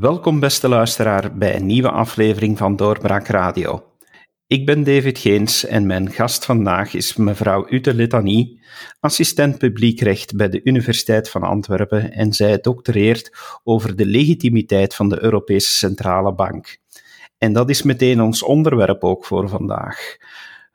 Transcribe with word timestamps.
Welkom, 0.00 0.40
beste 0.40 0.68
luisteraar, 0.68 1.36
bij 1.36 1.56
een 1.56 1.66
nieuwe 1.66 1.90
aflevering 1.90 2.58
van 2.58 2.76
Doorbraak 2.76 3.26
Radio. 3.26 3.84
Ik 4.46 4.66
ben 4.66 4.84
David 4.84 5.18
Geens 5.18 5.64
en 5.64 5.86
mijn 5.86 6.10
gast 6.10 6.44
vandaag 6.44 6.94
is 6.94 7.16
mevrouw 7.16 7.66
Ute 7.68 7.94
Letanie, 7.94 8.62
assistent 9.00 9.58
publiekrecht 9.58 10.36
bij 10.36 10.48
de 10.48 10.60
Universiteit 10.64 11.30
van 11.30 11.42
Antwerpen 11.42 12.12
en 12.12 12.32
zij 12.32 12.58
doctoreert 12.58 13.30
over 13.64 13.96
de 13.96 14.06
legitimiteit 14.06 14.94
van 14.94 15.08
de 15.08 15.22
Europese 15.22 15.72
Centrale 15.72 16.34
Bank. 16.34 16.78
En 17.38 17.52
dat 17.52 17.70
is 17.70 17.82
meteen 17.82 18.20
ons 18.20 18.42
onderwerp 18.42 19.04
ook 19.04 19.24
voor 19.24 19.48
vandaag. 19.48 20.16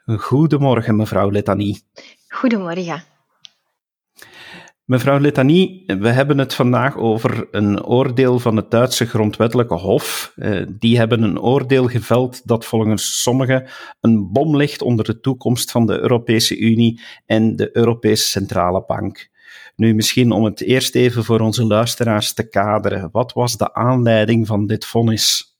Goedemorgen, 0.05 0.95
mevrouw 0.95 1.29
Letanie. 1.29 1.81
Goedemorgen. 2.27 3.14
Mevrouw 4.85 5.19
Letanie, 5.19 5.83
we 5.85 6.09
hebben 6.09 6.37
het 6.37 6.53
vandaag 6.53 6.97
over 6.97 7.47
een 7.51 7.83
oordeel 7.85 8.39
van 8.39 8.55
het 8.55 8.71
Duitse 8.71 9.05
grondwettelijke 9.05 9.75
hof. 9.75 10.31
Eh, 10.35 10.65
die 10.79 10.97
hebben 10.97 11.23
een 11.23 11.39
oordeel 11.39 11.87
geveld 11.87 12.47
dat 12.47 12.65
volgens 12.65 13.21
sommigen 13.21 13.67
een 13.99 14.31
bom 14.31 14.55
ligt 14.55 14.81
onder 14.81 15.05
de 15.05 15.19
toekomst 15.19 15.71
van 15.71 15.85
de 15.85 15.99
Europese 15.99 16.57
Unie 16.57 17.01
en 17.25 17.55
de 17.55 17.77
Europese 17.77 18.29
Centrale 18.29 18.83
Bank. 18.87 19.29
Nu, 19.75 19.93
misschien 19.93 20.31
om 20.31 20.43
het 20.43 20.61
eerst 20.61 20.95
even 20.95 21.23
voor 21.23 21.39
onze 21.39 21.65
luisteraars 21.65 22.33
te 22.33 22.49
kaderen. 22.49 23.09
Wat 23.11 23.33
was 23.33 23.57
de 23.57 23.73
aanleiding 23.73 24.47
van 24.47 24.67
dit 24.67 24.85
vonnis? 24.85 25.54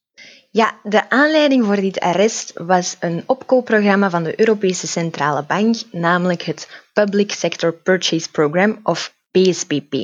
Ja, 0.56 0.80
de 0.84 1.10
aanleiding 1.10 1.66
voor 1.66 1.76
dit 1.76 2.00
arrest 2.00 2.52
was 2.54 2.96
een 3.00 3.24
opkoopprogramma 3.26 4.10
van 4.10 4.24
de 4.24 4.40
Europese 4.40 4.88
Centrale 4.88 5.44
Bank, 5.44 5.76
namelijk 5.92 6.42
het 6.42 6.84
Public 6.94 7.32
Sector 7.32 7.74
Purchase 7.74 8.32
Program, 8.32 8.80
of 8.84 9.16
PSPP. 9.32 9.96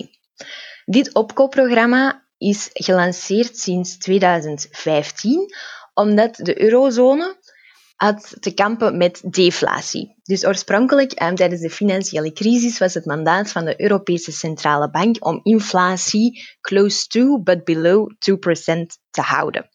Dit 0.86 1.14
opkoopprogramma 1.14 2.28
is 2.38 2.70
gelanceerd 2.74 3.58
sinds 3.58 3.98
2015 3.98 5.56
omdat 5.94 6.36
de 6.36 6.62
eurozone 6.62 7.40
had 7.96 8.36
te 8.40 8.54
kampen 8.54 8.98
met 8.98 9.34
deflatie. 9.34 10.16
Dus 10.24 10.46
oorspronkelijk, 10.46 11.12
eh, 11.12 11.34
tijdens 11.34 11.62
de 11.62 11.70
financiële 11.70 12.32
crisis, 12.32 12.78
was 12.78 12.94
het 12.94 13.06
mandaat 13.06 13.52
van 13.52 13.66
de 13.66 13.82
Europese 13.82 14.32
Centrale 14.32 14.90
Bank 14.90 15.26
om 15.26 15.40
inflatie 15.44 16.44
close 16.62 17.08
to 17.08 17.42
but 17.42 17.64
below 17.64 18.12
2% 18.20 19.00
te 19.10 19.22
houden. 19.22 19.70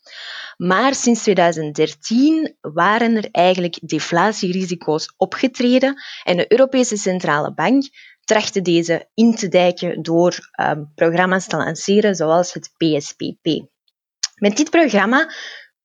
Maar 0.57 0.95
sinds 0.95 1.23
2013 1.23 2.57
waren 2.61 3.17
er 3.17 3.29
eigenlijk 3.31 3.79
deflatierisico's 3.83 5.15
opgetreden 5.17 6.03
en 6.25 6.37
de 6.37 6.53
Europese 6.53 6.97
Centrale 6.97 7.55
Bank 7.55 7.85
trachten 8.25 8.63
deze 8.63 9.09
in 9.15 9.35
te 9.35 9.49
dijken 9.49 10.03
door 10.03 10.39
um, 10.61 10.93
programma's 10.95 11.47
te 11.47 11.57
lanceren 11.57 12.15
zoals 12.15 12.53
het 12.53 12.71
PSPP. 12.77 13.67
Met 14.35 14.57
dit 14.57 14.71
programma 14.71 15.33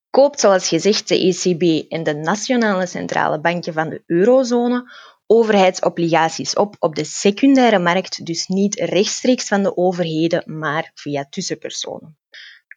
koopt, 0.09 0.39
zoals 0.39 0.67
gezegd, 0.67 1.07
de 1.07 1.19
ECB 1.19 1.91
en 1.91 2.03
de 2.03 2.13
nationale 2.13 2.85
centrale 2.85 3.39
banken 3.39 3.73
van 3.73 3.89
de 3.89 4.03
eurozone 4.05 4.91
overheidsobligaties 5.25 6.55
op 6.55 6.75
op 6.79 6.95
de 6.95 7.03
secundaire 7.03 7.79
markt, 7.79 8.25
dus 8.25 8.47
niet 8.47 8.75
rechtstreeks 8.75 9.47
van 9.47 9.63
de 9.63 9.77
overheden, 9.77 10.43
maar 10.59 10.91
via 10.93 11.25
tussenpersonen. 11.29 12.17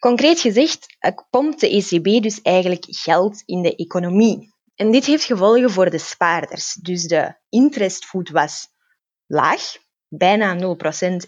Concreet 0.05 0.41
gezegd 0.41 0.87
pompt 1.31 1.61
de 1.61 1.69
ECB 1.69 2.23
dus 2.23 2.43
eigenlijk 2.43 2.85
geld 2.89 3.43
in 3.45 3.63
de 3.63 3.77
economie. 3.77 4.55
En 4.75 4.91
dit 4.91 5.05
heeft 5.05 5.25
gevolgen 5.25 5.71
voor 5.71 5.91
de 5.91 5.99
spaarders. 5.99 6.73
Dus 6.73 7.07
de 7.07 7.35
interestvoet 7.49 8.31
was 8.31 8.69
laag, 9.27 9.77
bijna 10.09 10.57
0% 10.57 10.59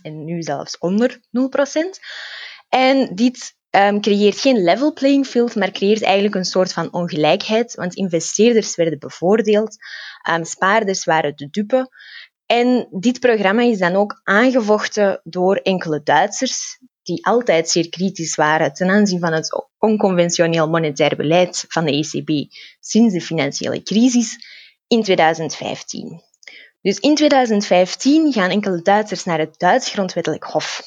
en 0.03 0.25
nu 0.25 0.43
zelfs 0.43 0.79
onder 0.79 1.11
0%. 1.17 1.21
En 2.69 3.15
dit 3.15 3.55
um, 3.71 4.01
creëert 4.01 4.41
geen 4.41 4.65
level 4.65 4.93
playing 4.93 5.27
field, 5.27 5.55
maar 5.55 5.71
creëert 5.71 6.03
eigenlijk 6.03 6.35
een 6.35 6.45
soort 6.45 6.73
van 6.73 6.93
ongelijkheid, 6.93 7.75
want 7.75 7.95
investeerders 7.95 8.77
werden 8.77 8.99
bevoordeeld, 8.99 9.77
um, 10.31 10.45
spaarders 10.45 11.05
waren 11.05 11.37
de 11.37 11.49
dupe. 11.51 11.91
En 12.47 12.89
dit 12.91 13.21
programma 13.21 13.63
is 13.63 13.79
dan 13.79 13.95
ook 13.95 14.21
aangevochten 14.25 15.21
door 15.25 15.57
enkele 15.57 16.03
Duitsers, 16.03 16.79
die 17.07 17.27
altijd 17.27 17.71
zeer 17.71 17.89
kritisch 17.89 18.35
waren 18.35 18.73
ten 18.73 18.91
aanzien 18.91 19.21
van 19.21 19.33
het 19.33 19.67
onconventioneel 19.79 20.69
monetair 20.69 21.17
beleid 21.17 21.65
van 21.69 21.85
de 21.85 21.93
ECB 21.93 22.53
sinds 22.81 23.15
de 23.15 23.21
financiële 23.21 23.83
crisis 23.83 24.37
in 24.87 25.03
2015. 25.03 26.23
Dus 26.81 26.99
in 26.99 27.15
2015 27.15 28.33
gaan 28.33 28.51
enkele 28.51 28.83
Duitsers 28.83 29.25
naar 29.25 29.39
het 29.39 29.59
Duits 29.59 29.91
grondwettelijk 29.91 30.45
hof, 30.45 30.83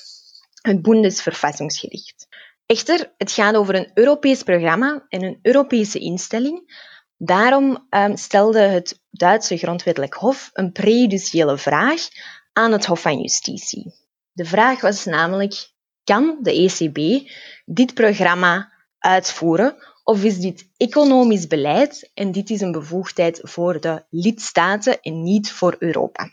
het 0.61 0.81
Bundesverfassungsgericht. 0.81 2.27
Echter, 2.65 3.13
het 3.17 3.31
gaat 3.31 3.55
over 3.55 3.75
een 3.75 3.91
Europees 3.93 4.43
programma 4.43 5.05
en 5.09 5.23
een 5.23 5.39
Europese 5.41 5.99
instelling. 5.99 6.87
Daarom 7.17 7.87
um, 7.89 8.17
stelde 8.17 8.59
het 8.59 8.99
Duitse 9.09 9.57
grondwettelijk 9.57 10.13
hof 10.13 10.49
een 10.53 10.71
prejudiciële 10.71 11.57
vraag 11.57 12.07
aan 12.53 12.71
het 12.71 12.85
Hof 12.85 13.01
van 13.01 13.19
Justitie. 13.21 13.93
De 14.31 14.45
vraag 14.45 14.81
was 14.81 15.05
namelijk, 15.05 15.71
kan 16.09 16.37
de 16.41 16.51
ECB 16.51 17.29
dit 17.65 17.93
programma 17.93 18.71
uitvoeren 18.97 19.75
of 20.03 20.23
is 20.23 20.37
dit 20.37 20.69
economisch 20.77 21.47
beleid 21.47 22.11
en 22.13 22.31
dit 22.31 22.49
is 22.49 22.61
een 22.61 22.71
bevoegdheid 22.71 23.39
voor 23.43 23.81
de 23.81 24.05
lidstaten 24.09 25.01
en 25.01 25.23
niet 25.23 25.51
voor 25.51 25.75
Europa? 25.79 26.29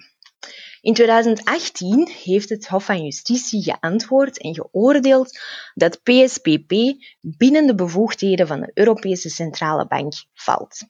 In 0.80 0.94
2018 0.94 2.08
heeft 2.08 2.48
het 2.48 2.66
Hof 2.66 2.84
van 2.84 3.04
Justitie 3.04 3.62
geantwoord 3.62 4.40
en 4.40 4.54
geoordeeld 4.54 5.38
dat 5.74 6.02
PSPP 6.02 6.72
binnen 7.20 7.66
de 7.66 7.74
bevoegdheden 7.74 8.46
van 8.46 8.60
de 8.60 8.70
Europese 8.74 9.30
Centrale 9.30 9.86
Bank 9.86 10.12
valt. 10.34 10.84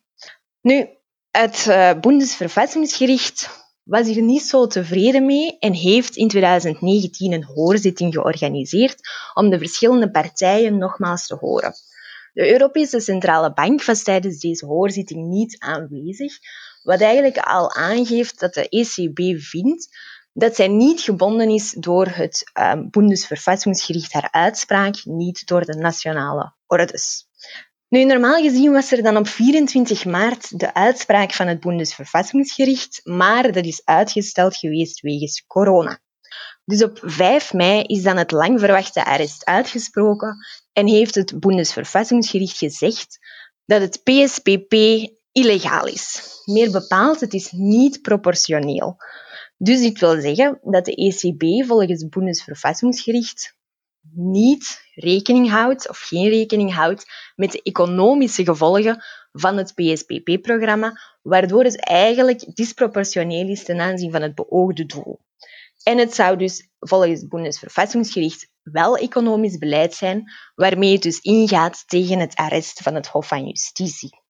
Nu, 0.60 0.88
het 1.30 1.66
uh, 1.68 2.00
Bundesverfassungsgericht 2.00 3.65
was 3.86 4.06
hier 4.06 4.22
niet 4.22 4.42
zo 4.42 4.66
tevreden 4.66 5.26
mee 5.26 5.58
en 5.58 5.72
heeft 5.72 6.16
in 6.16 6.28
2019 6.28 7.32
een 7.32 7.44
hoorzitting 7.44 8.12
georganiseerd 8.14 9.00
om 9.34 9.50
de 9.50 9.58
verschillende 9.58 10.10
partijen 10.10 10.78
nogmaals 10.78 11.26
te 11.26 11.34
horen. 11.34 11.74
De 12.32 12.52
Europese 12.52 13.00
Centrale 13.00 13.52
Bank 13.52 13.84
was 13.84 14.02
tijdens 14.02 14.38
deze 14.38 14.66
hoorzitting 14.66 15.28
niet 15.28 15.58
aanwezig, 15.58 16.38
wat 16.82 17.00
eigenlijk 17.00 17.38
al 17.38 17.74
aangeeft 17.74 18.40
dat 18.40 18.54
de 18.54 18.68
ECB 18.68 19.40
vindt 19.40 19.88
dat 20.32 20.56
zij 20.56 20.68
niet 20.68 21.00
gebonden 21.00 21.48
is 21.48 21.72
door 21.78 22.06
het 22.06 22.50
um, 22.60 22.90
Bundesverfassungsgericht 22.90 24.12
haar 24.12 24.28
uitspraak, 24.30 25.04
niet 25.04 25.46
door 25.46 25.64
de 25.64 25.74
nationale 25.74 26.52
ordes. 26.66 27.28
Nu, 27.88 28.04
normaal 28.04 28.42
gezien 28.42 28.72
was 28.72 28.92
er 28.92 29.02
dan 29.02 29.16
op 29.16 29.26
24 29.28 30.04
maart 30.04 30.58
de 30.58 30.74
uitspraak 30.74 31.32
van 31.32 31.46
het 31.46 31.60
Bundesverfassungsgericht, 31.60 33.00
maar 33.04 33.52
dat 33.52 33.64
is 33.64 33.82
uitgesteld 33.84 34.56
geweest 34.56 35.00
wegens 35.00 35.44
corona. 35.46 36.00
Dus 36.64 36.82
op 36.82 36.98
5 37.02 37.52
mei 37.52 37.82
is 37.82 38.02
dan 38.02 38.16
het 38.16 38.30
lang 38.30 38.60
verwachte 38.60 39.04
arrest 39.04 39.44
uitgesproken 39.44 40.36
en 40.72 40.86
heeft 40.86 41.14
het 41.14 41.40
Bundesverfassungsgericht 41.40 42.58
gezegd 42.58 43.18
dat 43.64 43.80
het 43.80 44.02
PSPP 44.02 44.74
illegaal 45.32 45.86
is. 45.86 46.20
Meer 46.44 46.70
bepaald, 46.70 47.20
het 47.20 47.34
is 47.34 47.50
niet 47.50 48.02
proportioneel. 48.02 48.96
Dus 49.56 49.80
dit 49.80 50.00
wil 50.00 50.20
zeggen 50.20 50.58
dat 50.62 50.84
de 50.84 50.94
ECB 50.94 51.66
volgens 51.66 52.02
het 52.02 52.10
Bundesverfassungsgericht 52.10 53.55
niet 54.14 54.82
rekening 54.94 55.50
houdt 55.50 55.88
of 55.88 55.98
geen 55.98 56.28
rekening 56.28 56.74
houdt 56.74 57.06
met 57.36 57.52
de 57.52 57.62
economische 57.62 58.44
gevolgen 58.44 59.04
van 59.32 59.56
het 59.56 59.74
PSPP-programma, 59.74 61.00
waardoor 61.22 61.64
het 61.64 61.80
eigenlijk 61.80 62.56
disproportioneel 62.56 63.48
is 63.48 63.64
ten 63.64 63.80
aanzien 63.80 64.10
van 64.10 64.22
het 64.22 64.34
beoogde 64.34 64.86
doel. 64.86 65.20
En 65.82 65.98
het 65.98 66.14
zou 66.14 66.36
dus 66.36 66.68
volgens 66.78 67.20
het 67.20 67.28
Bundesverfassungsgericht 67.28 68.48
wel 68.62 68.96
economisch 68.96 69.58
beleid 69.58 69.94
zijn, 69.94 70.32
waarmee 70.54 70.92
het 70.92 71.02
dus 71.02 71.20
ingaat 71.20 71.88
tegen 71.88 72.18
het 72.18 72.34
arrest 72.34 72.80
van 72.82 72.94
het 72.94 73.06
Hof 73.06 73.28
van 73.28 73.46
Justitie. 73.46 74.24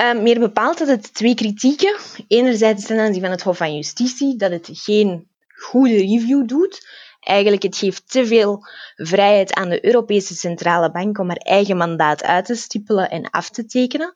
Uh, 0.00 0.22
meer 0.22 0.38
bepaald 0.38 0.78
had 0.78 0.88
het 0.88 1.14
twee 1.14 1.34
kritieken. 1.34 1.96
Enerzijds 2.28 2.86
ten 2.86 2.98
aanzien 2.98 3.20
van 3.20 3.30
het 3.30 3.42
Hof 3.42 3.56
van 3.56 3.74
Justitie, 3.74 4.36
dat 4.36 4.50
het 4.50 4.68
geen 4.72 5.28
goede 5.48 5.96
review 5.96 6.48
doet. 6.48 6.86
Eigenlijk, 7.22 7.62
het 7.62 7.76
geeft 7.76 8.10
te 8.10 8.26
veel 8.26 8.66
vrijheid 8.94 9.54
aan 9.54 9.68
de 9.68 9.84
Europese 9.84 10.34
Centrale 10.34 10.90
Bank 10.90 11.18
om 11.18 11.28
haar 11.28 11.36
eigen 11.36 11.76
mandaat 11.76 12.22
uit 12.22 12.44
te 12.44 12.54
stippelen 12.54 13.10
en 13.10 13.30
af 13.30 13.50
te 13.50 13.64
tekenen. 13.64 14.14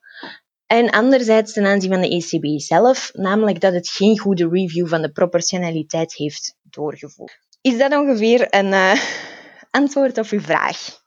En 0.67 0.91
anderzijds 0.91 1.53
ten 1.53 1.67
aanzien 1.67 1.91
van 1.91 2.01
de 2.01 2.09
ECB 2.09 2.61
zelf, 2.61 3.11
namelijk 3.13 3.61
dat 3.61 3.73
het 3.73 3.89
geen 3.89 4.19
goede 4.19 4.49
review 4.49 4.89
van 4.89 5.03
de 5.03 5.13
proportionaliteit 5.13 6.15
heeft 6.15 6.57
doorgevoerd. 6.63 7.39
Is 7.61 7.79
dat 7.79 7.93
ongeveer 7.93 8.47
een 8.51 8.73
uh, 8.73 9.03
antwoord 9.71 10.19
op 10.19 10.27
uw 10.29 10.41
vraag? 10.41 11.05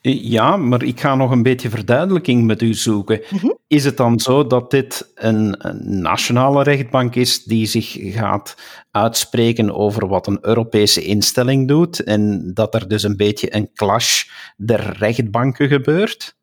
Ja, 0.00 0.56
maar 0.56 0.82
ik 0.82 1.00
ga 1.00 1.14
nog 1.14 1.30
een 1.30 1.42
beetje 1.42 1.70
verduidelijking 1.70 2.44
met 2.44 2.62
u 2.62 2.74
zoeken. 2.74 3.20
Mhm. 3.30 3.50
Is 3.66 3.84
het 3.84 3.96
dan 3.96 4.20
zo 4.20 4.46
dat 4.46 4.70
dit 4.70 5.12
een, 5.14 5.66
een, 5.68 6.00
nationale 6.00 6.62
rechtbank 6.62 7.14
is 7.14 7.44
die 7.44 7.66
zich 7.66 7.96
gaat 8.00 8.56
uitspreken 8.90 9.74
over 9.74 10.08
wat 10.08 10.26
een 10.26 10.38
Europese 10.40 11.02
instelling 11.02 11.68
doet 11.68 12.02
en 12.02 12.50
dat 12.54 12.74
er 12.74 12.88
dus 12.88 13.02
een 13.02 13.16
beetje 13.16 13.54
een 13.54 13.70
clash 13.74 14.24
der 14.56 14.96
rechtbanken 14.98 15.68
gebeurt? 15.68 16.36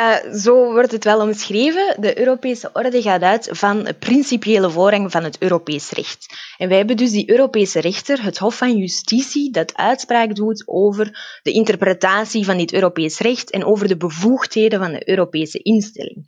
Uh, 0.00 0.32
zo 0.34 0.72
wordt 0.72 0.92
het 0.92 1.04
wel 1.04 1.20
omschreven. 1.20 1.96
De 2.00 2.18
Europese 2.18 2.70
orde 2.72 3.02
gaat 3.02 3.22
uit 3.22 3.48
van 3.52 3.88
principiële 3.98 4.70
voorrang 4.70 5.10
van 5.10 5.24
het 5.24 5.38
Europees 5.38 5.90
recht. 5.90 6.26
En 6.56 6.68
wij 6.68 6.76
hebben 6.76 6.96
dus 6.96 7.10
die 7.10 7.30
Europese 7.30 7.80
rechter, 7.80 8.22
het 8.22 8.38
Hof 8.38 8.56
van 8.56 8.76
Justitie, 8.76 9.50
dat 9.50 9.76
uitspraak 9.76 10.34
doet 10.34 10.62
over 10.66 11.38
de 11.42 11.52
interpretatie 11.52 12.44
van 12.44 12.56
dit 12.56 12.72
Europees 12.72 13.18
recht 13.18 13.50
en 13.50 13.64
over 13.64 13.88
de 13.88 13.96
bevoegdheden 13.96 14.78
van 14.78 14.92
de 14.92 15.08
Europese 15.08 15.58
instelling. 15.58 16.24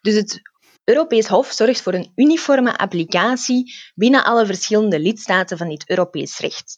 Dus 0.00 0.14
het 0.14 0.40
Europees 0.84 1.26
Hof 1.26 1.50
zorgt 1.52 1.82
voor 1.82 1.94
een 1.94 2.12
uniforme 2.14 2.76
applicatie 2.76 3.74
binnen 3.94 4.24
alle 4.24 4.46
verschillende 4.46 5.00
lidstaten 5.00 5.58
van 5.58 5.68
dit 5.68 5.88
Europees 5.88 6.38
recht. 6.38 6.76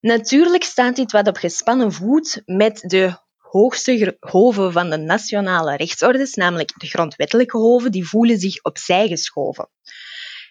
Natuurlijk 0.00 0.62
staat 0.62 0.96
dit 0.96 1.12
wat 1.12 1.28
op 1.28 1.36
gespannen 1.36 1.92
voet 1.92 2.42
met 2.44 2.80
de 2.80 3.24
hoogste 3.56 4.16
hoven 4.20 4.72
van 4.72 4.90
de 4.90 4.96
nationale 4.96 5.76
rechtsorders, 5.76 6.34
namelijk 6.34 6.72
de 6.76 6.86
grondwettelijke 6.86 7.56
hoven, 7.56 7.90
die 7.90 8.08
voelen 8.08 8.38
zich 8.38 8.62
opzij 8.62 9.08
geschoven. 9.08 9.68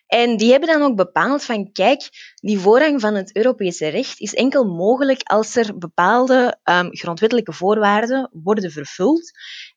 En 0.07 0.37
die 0.37 0.51
hebben 0.51 0.69
dan 0.69 0.81
ook 0.81 0.95
bepaald 0.95 1.43
van, 1.43 1.71
kijk, 1.71 2.09
die 2.35 2.59
voorrang 2.59 3.01
van 3.01 3.15
het 3.15 3.35
Europese 3.35 3.87
recht 3.87 4.19
is 4.19 4.33
enkel 4.33 4.63
mogelijk 4.63 5.21
als 5.23 5.55
er 5.55 5.77
bepaalde 5.77 6.59
um, 6.63 6.95
grondwettelijke 6.95 7.53
voorwaarden 7.53 8.29
worden 8.43 8.71
vervuld 8.71 9.31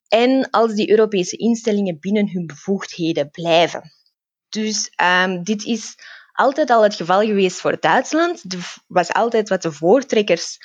en 0.08 0.50
als 0.50 0.74
die 0.74 0.90
Europese 0.90 1.36
instellingen 1.36 2.00
binnen 2.00 2.30
hun 2.30 2.46
bevoegdheden 2.46 3.30
blijven. 3.30 3.92
Dus 4.48 4.92
um, 5.24 5.42
dit 5.42 5.64
is 5.64 5.94
altijd 6.32 6.70
al 6.70 6.82
het 6.82 6.94
geval 6.94 7.20
geweest 7.20 7.60
voor 7.60 7.80
Duitsland. 7.80 8.52
Er 8.52 8.74
was 8.86 9.12
altijd 9.12 9.48
wat 9.48 9.62
de 9.62 9.72
voortrekkers 9.72 10.58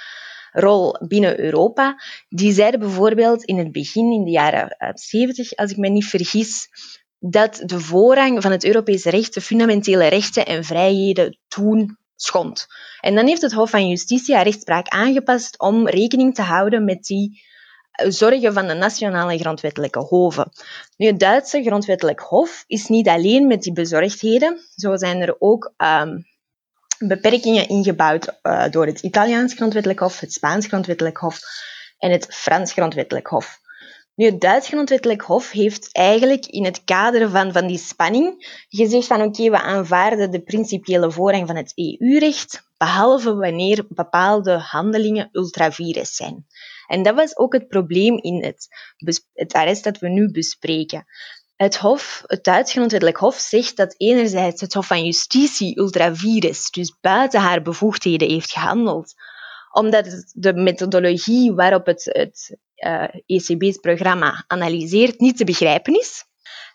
rol 0.53 0.97
binnen 1.07 1.39
Europa. 1.39 2.01
Die 2.29 2.53
zeiden 2.53 2.79
bijvoorbeeld 2.79 3.44
in 3.44 3.57
het 3.57 3.71
begin, 3.71 4.11
in 4.11 4.23
de 4.23 4.31
jaren 4.31 4.75
70, 4.94 5.51
eh, 5.51 5.57
als 5.57 5.71
ik 5.71 5.77
me 5.77 5.89
niet 5.89 6.05
vergis, 6.05 6.69
dat 7.19 7.61
de 7.65 7.79
voorrang 7.79 8.41
van 8.41 8.51
het 8.51 8.65
Europese 8.65 9.09
recht 9.09 9.33
de 9.33 9.41
fundamentele 9.41 10.07
rechten 10.07 10.45
en 10.45 10.63
vrijheden 10.63 11.39
toen 11.47 11.97
schond. 12.15 12.67
En 13.00 13.15
dan 13.15 13.27
heeft 13.27 13.41
het 13.41 13.53
Hof 13.53 13.69
van 13.69 13.89
Justitie 13.89 14.35
haar 14.35 14.44
rechtspraak 14.44 14.88
aangepast 14.88 15.59
om 15.59 15.88
rekening 15.88 16.35
te 16.35 16.41
houden 16.41 16.85
met 16.85 17.03
die 17.03 17.41
eh, 17.91 18.09
zorgen 18.09 18.53
van 18.53 18.67
de 18.67 18.73
nationale 18.73 19.38
grondwettelijke 19.38 20.00
hoven. 20.00 20.51
Nu, 20.97 21.07
het 21.07 21.19
Duitse 21.19 21.63
grondwettelijk 21.63 22.19
hof 22.19 22.63
is 22.67 22.88
niet 22.88 23.07
alleen 23.07 23.47
met 23.47 23.61
die 23.61 23.73
bezorgdheden. 23.73 24.59
Zo 24.75 24.97
zijn 24.97 25.21
er 25.21 25.35
ook 25.39 25.73
um, 25.77 26.25
beperkingen 27.07 27.67
ingebouwd 27.67 28.39
uh, 28.44 28.69
door 28.69 28.85
het 28.85 29.01
Italiaans 29.01 29.53
grondwettelijk 29.53 30.00
hof, 30.00 30.19
het 30.19 30.33
Spaans 30.33 30.67
grondwettelijk 30.67 31.17
hof 31.17 31.39
en 31.97 32.11
het 32.11 32.27
Frans 32.29 32.71
grondwettelijk 32.71 33.27
hof. 33.27 33.61
Nu, 34.15 34.25
het 34.25 34.41
Duits 34.41 34.67
grondwettelijk 34.67 35.21
hof 35.21 35.51
heeft 35.51 35.89
eigenlijk 35.91 36.45
in 36.45 36.65
het 36.65 36.83
kader 36.83 37.29
van, 37.29 37.51
van 37.51 37.67
die 37.67 37.77
spanning 37.77 38.63
gezegd 38.69 39.07
van 39.07 39.21
oké, 39.21 39.50
we 39.50 39.61
aanvaarden 39.61 40.31
de 40.31 40.44
principiële 40.44 41.11
voorrang 41.11 41.47
van 41.47 41.55
het 41.55 41.71
EU-recht, 41.75 42.63
behalve 42.77 43.35
wanneer 43.35 43.85
bepaalde 43.89 44.51
handelingen 44.51 45.29
ultravirus 45.31 46.15
zijn. 46.15 46.45
En 46.88 47.03
dat 47.03 47.15
was 47.15 47.38
ook 47.38 47.53
het 47.53 47.67
probleem 47.67 48.17
in 48.17 48.44
het, 48.44 48.67
het 49.33 49.53
arrest 49.53 49.83
dat 49.83 49.97
we 49.97 50.09
nu 50.09 50.31
bespreken. 50.31 51.05
Het 51.63 51.77
Hof, 51.77 52.24
het 52.25 52.44
Duits 52.44 52.71
grondwettelijk 52.71 53.18
Hof, 53.18 53.36
zegt 53.36 53.77
dat 53.77 53.95
enerzijds 53.98 54.62
het 54.62 54.74
Hof 54.74 54.88
van 54.88 55.06
Justitie 55.06 55.80
ultravirus, 55.80 56.69
dus 56.69 56.98
buiten 57.01 57.39
haar 57.39 57.62
bevoegdheden, 57.62 58.30
heeft 58.30 58.51
gehandeld, 58.51 59.13
omdat 59.71 60.31
de 60.33 60.54
methodologie 60.54 61.54
waarop 61.54 61.86
het, 61.86 62.04
het 62.06 62.57
uh, 62.75 63.04
eh, 63.04 63.10
ECB's 63.25 63.77
programma 63.77 64.44
analyseert 64.48 65.19
niet 65.19 65.38
te 65.38 65.44
begrijpen 65.44 66.00
is. 66.00 66.24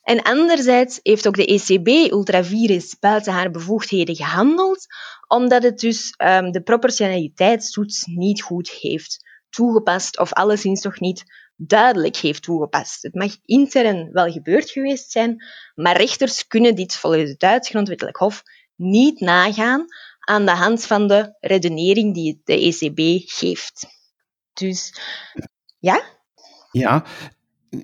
En 0.02 0.22
anderzijds 0.22 1.00
heeft 1.02 1.26
ook 1.26 1.36
de 1.36 1.46
ECB 1.46 2.12
ultravirus 2.12 2.98
buiten 2.98 3.32
haar 3.32 3.50
bevoegdheden 3.50 4.16
gehandeld, 4.16 4.86
omdat 5.26 5.62
het 5.62 5.78
dus 5.78 6.14
um, 6.24 6.50
de 6.52 6.62
proportionaliteitstoets 6.62 8.04
niet 8.04 8.42
goed 8.42 8.70
heeft 8.70 9.26
toegepast 9.50 10.18
of 10.18 10.32
alleszins 10.32 10.80
toch 10.80 11.00
niet 11.00 11.24
duidelijk 11.60 12.16
heeft 12.16 12.42
toegepast. 12.42 13.02
Het 13.02 13.14
mag 13.14 13.36
intern 13.44 14.12
wel 14.12 14.30
gebeurd 14.32 14.70
geweest 14.70 15.10
zijn, 15.10 15.44
maar 15.74 15.96
rechters 15.96 16.46
kunnen 16.46 16.74
dit 16.74 16.94
volgens 16.96 17.30
het 17.30 17.40
Duits 17.40 17.68
grondwettelijk 17.68 18.16
hof 18.16 18.42
niet 18.74 19.20
nagaan 19.20 19.86
aan 20.18 20.44
de 20.44 20.50
hand 20.50 20.84
van 20.84 21.06
de 21.06 21.36
redenering 21.40 22.14
die 22.14 22.40
de 22.44 22.52
ECB 22.52 23.28
geeft. 23.30 23.86
Dus 24.52 25.00
ja? 25.78 26.02
Ja, 26.70 27.04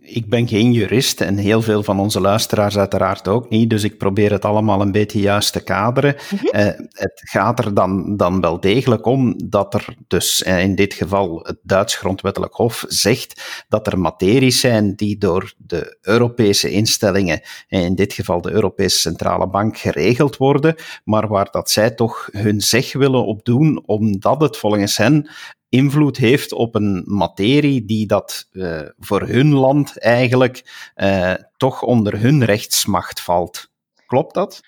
ik 0.00 0.28
ben 0.28 0.48
geen 0.48 0.72
jurist 0.72 1.20
en 1.20 1.36
heel 1.36 1.62
veel 1.62 1.82
van 1.82 2.00
onze 2.00 2.20
luisteraars 2.20 2.76
uiteraard 2.76 3.28
ook 3.28 3.48
niet, 3.48 3.70
dus 3.70 3.84
ik 3.84 3.98
probeer 3.98 4.32
het 4.32 4.44
allemaal 4.44 4.80
een 4.80 4.92
beetje 4.92 5.20
juist 5.20 5.52
te 5.52 5.62
kaderen. 5.64 6.16
Mhm. 6.30 6.46
eh, 6.46 6.66
het 6.90 7.20
gaat 7.24 7.58
er 7.58 7.74
dan, 7.74 8.16
dan 8.16 8.40
wel 8.40 8.60
degelijk 8.60 9.06
om 9.06 9.48
dat 9.48 9.74
er 9.74 9.94
dus 10.06 10.42
eh, 10.42 10.62
in 10.62 10.74
dit 10.74 10.94
geval 10.94 11.40
het 11.42 11.58
Duits 11.62 11.96
grondwettelijk 11.96 12.54
hof 12.54 12.84
zegt 12.88 13.64
dat 13.68 13.86
er 13.86 13.98
materies 13.98 14.60
zijn 14.60 14.94
die 14.94 15.18
door 15.18 15.54
de 15.56 15.98
Europese 16.00 16.70
instellingen, 16.70 17.40
eh, 17.68 17.84
in 17.84 17.94
dit 17.94 18.12
geval 18.12 18.40
de 18.40 18.50
Europese 18.50 18.98
Centrale 18.98 19.48
Bank, 19.48 19.78
geregeld 19.78 20.36
worden, 20.36 20.74
maar 21.04 21.28
waar 21.28 21.48
dat 21.50 21.70
zij 21.70 21.90
toch 21.90 22.28
hun 22.32 22.60
zeg 22.60 22.92
willen 22.92 23.26
op 23.26 23.44
doen, 23.44 23.82
omdat 23.86 24.40
het 24.40 24.56
volgens 24.56 24.96
hen 24.96 25.28
invloed 25.74 26.16
heeft 26.16 26.52
op 26.52 26.74
een 26.74 27.02
materie 27.06 27.84
die 27.84 28.06
dat 28.06 28.48
uh, 28.52 28.80
voor 28.98 29.22
hun 29.22 29.54
land 29.54 29.98
eigenlijk 29.98 30.90
uh, 30.96 31.34
toch 31.56 31.82
onder 31.82 32.20
hun 32.20 32.44
rechtsmacht 32.44 33.20
valt. 33.20 33.70
Klopt 34.06 34.34
dat? 34.34 34.60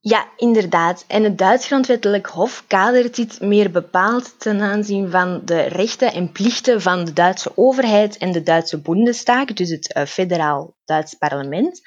Ja, 0.00 0.28
inderdaad. 0.36 1.04
En 1.06 1.24
het 1.24 1.38
Duits 1.38 1.66
grondwettelijk 1.66 2.26
hof 2.26 2.64
kadert 2.66 3.16
dit 3.16 3.40
meer 3.40 3.70
bepaald 3.70 4.34
ten 4.38 4.60
aanzien 4.60 5.10
van 5.10 5.40
de 5.44 5.60
rechten 5.60 6.12
en 6.12 6.32
plichten 6.32 6.80
van 6.80 7.04
de 7.04 7.12
Duitse 7.12 7.52
overheid 7.54 8.16
en 8.16 8.32
de 8.32 8.42
Duitse 8.42 8.80
Bundestag, 8.80 9.44
dus 9.44 9.70
het 9.70 9.94
uh, 9.96 10.04
federaal 10.04 10.76
Duits 10.84 11.14
parlement 11.14 11.80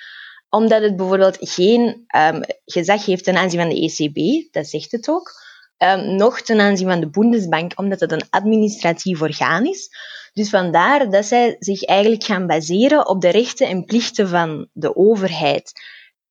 omdat 0.53 0.81
het 0.81 0.95
bijvoorbeeld 0.95 1.37
geen 1.39 2.05
um, 2.15 2.41
gezag 2.65 3.05
heeft 3.05 3.23
ten 3.23 3.37
aanzien 3.37 3.59
van 3.59 3.69
de 3.69 3.81
ECB, 3.81 4.51
dat 4.53 4.67
zegt 4.67 4.91
het 4.91 5.09
ook, 5.09 5.31
um, 5.77 6.15
nog 6.15 6.41
ten 6.41 6.59
aanzien 6.59 6.87
van 6.87 6.99
de 6.99 7.09
Bundesbank, 7.09 7.71
omdat 7.75 7.99
het 7.99 8.11
een 8.11 8.29
administratief 8.29 9.21
orgaan 9.21 9.65
is. 9.65 9.89
Dus 10.33 10.49
vandaar 10.49 11.09
dat 11.09 11.25
zij 11.25 11.55
zich 11.59 11.83
eigenlijk 11.83 12.23
gaan 12.23 12.47
baseren 12.47 13.07
op 13.07 13.21
de 13.21 13.29
rechten 13.29 13.67
en 13.67 13.85
plichten 13.85 14.29
van 14.29 14.69
de 14.73 14.95
overheid 14.95 15.71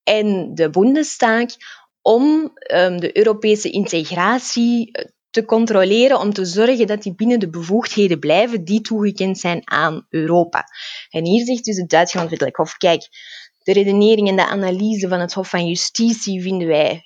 en 0.03 0.51
de 0.53 0.69
Bundestag 0.69 1.45
om 2.01 2.51
um, 2.73 2.99
de 2.99 3.17
Europese 3.17 3.69
integratie 3.69 4.91
eh, 4.91 5.05
te 5.29 5.45
controleren, 5.45 6.19
om 6.19 6.33
te 6.33 6.45
zorgen 6.45 6.87
dat 6.87 7.03
die 7.03 7.15
binnen 7.15 7.39
de 7.39 7.49
bevoegdheden 7.49 8.19
blijven 8.19 8.63
die 8.63 8.81
toegekend 8.81 9.39
zijn 9.39 9.61
aan 9.63 10.05
Europa. 10.09 10.63
En 11.09 11.25
hier 11.25 11.45
zegt 11.45 11.65
dus 11.65 11.77
het 11.77 11.89
Duits 11.89 12.11
Grondwettelijk 12.11 12.55
Hof, 12.55 12.77
kijk, 12.77 13.07
de 13.63 13.73
redenering 13.73 14.29
en 14.29 14.35
de 14.35 14.45
analyse 14.45 15.07
van 15.07 15.19
het 15.19 15.33
Hof 15.33 15.49
van 15.49 15.67
Justitie 15.67 16.41
vinden 16.41 16.67
wij 16.67 17.01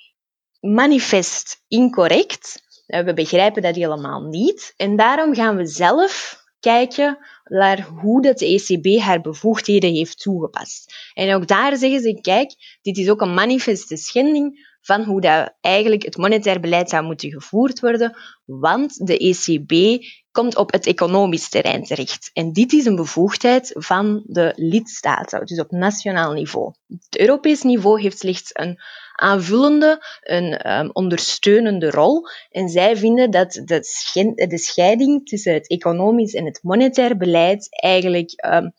manifest 0.60 1.64
incorrect. 1.68 2.66
Eh, 2.86 3.04
we 3.04 3.14
begrijpen 3.14 3.62
dat 3.62 3.76
helemaal 3.76 4.22
niet. 4.22 4.74
En 4.78 4.96
daarom 4.96 5.36
gaan 5.36 5.56
we 5.56 5.66
zelf 5.66 6.44
kijken 6.60 7.18
naar 7.44 7.82
hoe 7.82 8.22
dat 8.22 8.38
de 8.38 8.46
ECB 8.46 9.00
haar 9.00 9.22
bevoegdheden 9.22 9.94
heeft 9.94 10.22
toegepast. 10.22 11.12
En 11.14 11.34
ook 11.34 11.48
daar 11.48 11.78
zeggen 11.78 12.02
ze, 12.02 12.22
kijk, 12.22 12.78
dit 12.82 12.98
is 12.98 13.10
ook 13.10 13.22
een 13.22 13.34
manifeste 13.34 13.98
schending 13.98 14.76
van 14.82 15.04
hoe 15.04 15.22
dat 15.22 15.54
eigenlijk 15.62 16.04
het 16.04 16.18
monetair 16.18 16.60
beleid 16.60 16.90
zou 16.90 17.04
moeten 17.04 17.32
gevoerd 17.32 17.80
worden, 17.80 18.18
want 18.46 19.08
de 19.08 19.18
ECB 19.18 20.04
komt 20.38 20.56
op 20.56 20.72
het 20.72 20.86
economisch 20.86 21.50
terrein 21.50 21.84
terecht. 21.84 22.30
En 22.34 22.54
dit 22.54 22.74
is 22.74 22.86
een 22.86 22.96
bevoegdheid 22.96 23.72
van 23.74 24.24
de 24.26 24.54
lidstaten, 24.56 25.46
dus 25.46 25.60
op 25.60 25.72
nationaal 25.72 26.34
niveau. 26.34 26.74
Het 26.88 27.20
Europees 27.20 27.62
niveau 27.62 28.02
heeft 28.02 28.20
slechts 28.20 28.50
een 28.54 28.80
aanvullende, 29.16 30.06
een 30.22 30.72
um, 30.72 30.90
ondersteunende 30.94 31.90
rol. 31.90 32.28
En 32.50 32.70
zij 32.70 32.98
vinden 32.98 33.32
dat 33.32 33.62
de, 33.66 34.58
scheiding 34.58 35.28
tussen 35.28 35.54
het 35.54 35.70
economisch 35.70 36.34
en 36.34 36.46
het 36.46 36.60
monetair 36.62 37.18
beleid 37.18 37.68
eigenlijk 37.70 38.46
um, 38.46 38.74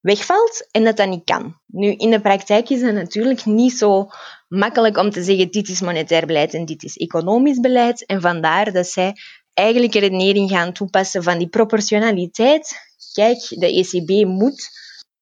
wegvalt 0.00 0.68
en 0.70 0.84
dat 0.84 0.96
dat 0.96 1.08
niet 1.08 1.24
kan. 1.24 1.60
Nu, 1.66 1.94
in 1.96 2.10
de 2.10 2.20
praktijk 2.20 2.68
is 2.68 2.82
het 2.82 2.94
natuurlijk 2.94 3.44
niet 3.44 3.72
zo 3.72 4.08
makkelijk 4.48 4.96
om 4.96 5.10
te 5.10 5.22
zeggen 5.22 5.50
dit 5.50 5.68
is 5.68 5.80
monetair 5.80 6.26
beleid 6.26 6.54
en 6.54 6.64
dit 6.64 6.82
is 6.82 6.96
economisch 6.96 7.60
beleid. 7.60 8.06
En 8.06 8.20
vandaar 8.20 8.72
dat 8.72 8.86
zij 8.86 9.14
eigenlijk 9.54 9.94
redenering 9.94 10.50
gaan 10.50 10.72
toepassen 10.72 11.22
van 11.22 11.38
die 11.38 11.48
proportionaliteit. 11.48 12.74
Kijk, 13.12 13.38
de 13.48 13.66
ECB 13.66 14.26
moet 14.26 14.68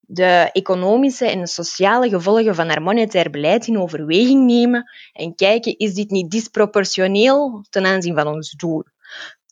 de 0.01 0.51
economische 0.53 1.27
en 1.27 1.47
sociale 1.47 2.09
gevolgen 2.09 2.55
van 2.55 2.69
haar 2.69 2.83
monetair 2.83 3.31
beleid 3.31 3.67
in 3.67 3.79
overweging 3.79 4.47
nemen 4.47 4.91
en 5.13 5.35
kijken, 5.35 5.79
is 5.79 5.95
dit 5.95 6.11
niet 6.11 6.31
disproportioneel 6.31 7.65
ten 7.71 7.87
aanzien 7.87 8.15
van 8.15 8.27
ons 8.27 8.51
doel? 8.51 8.85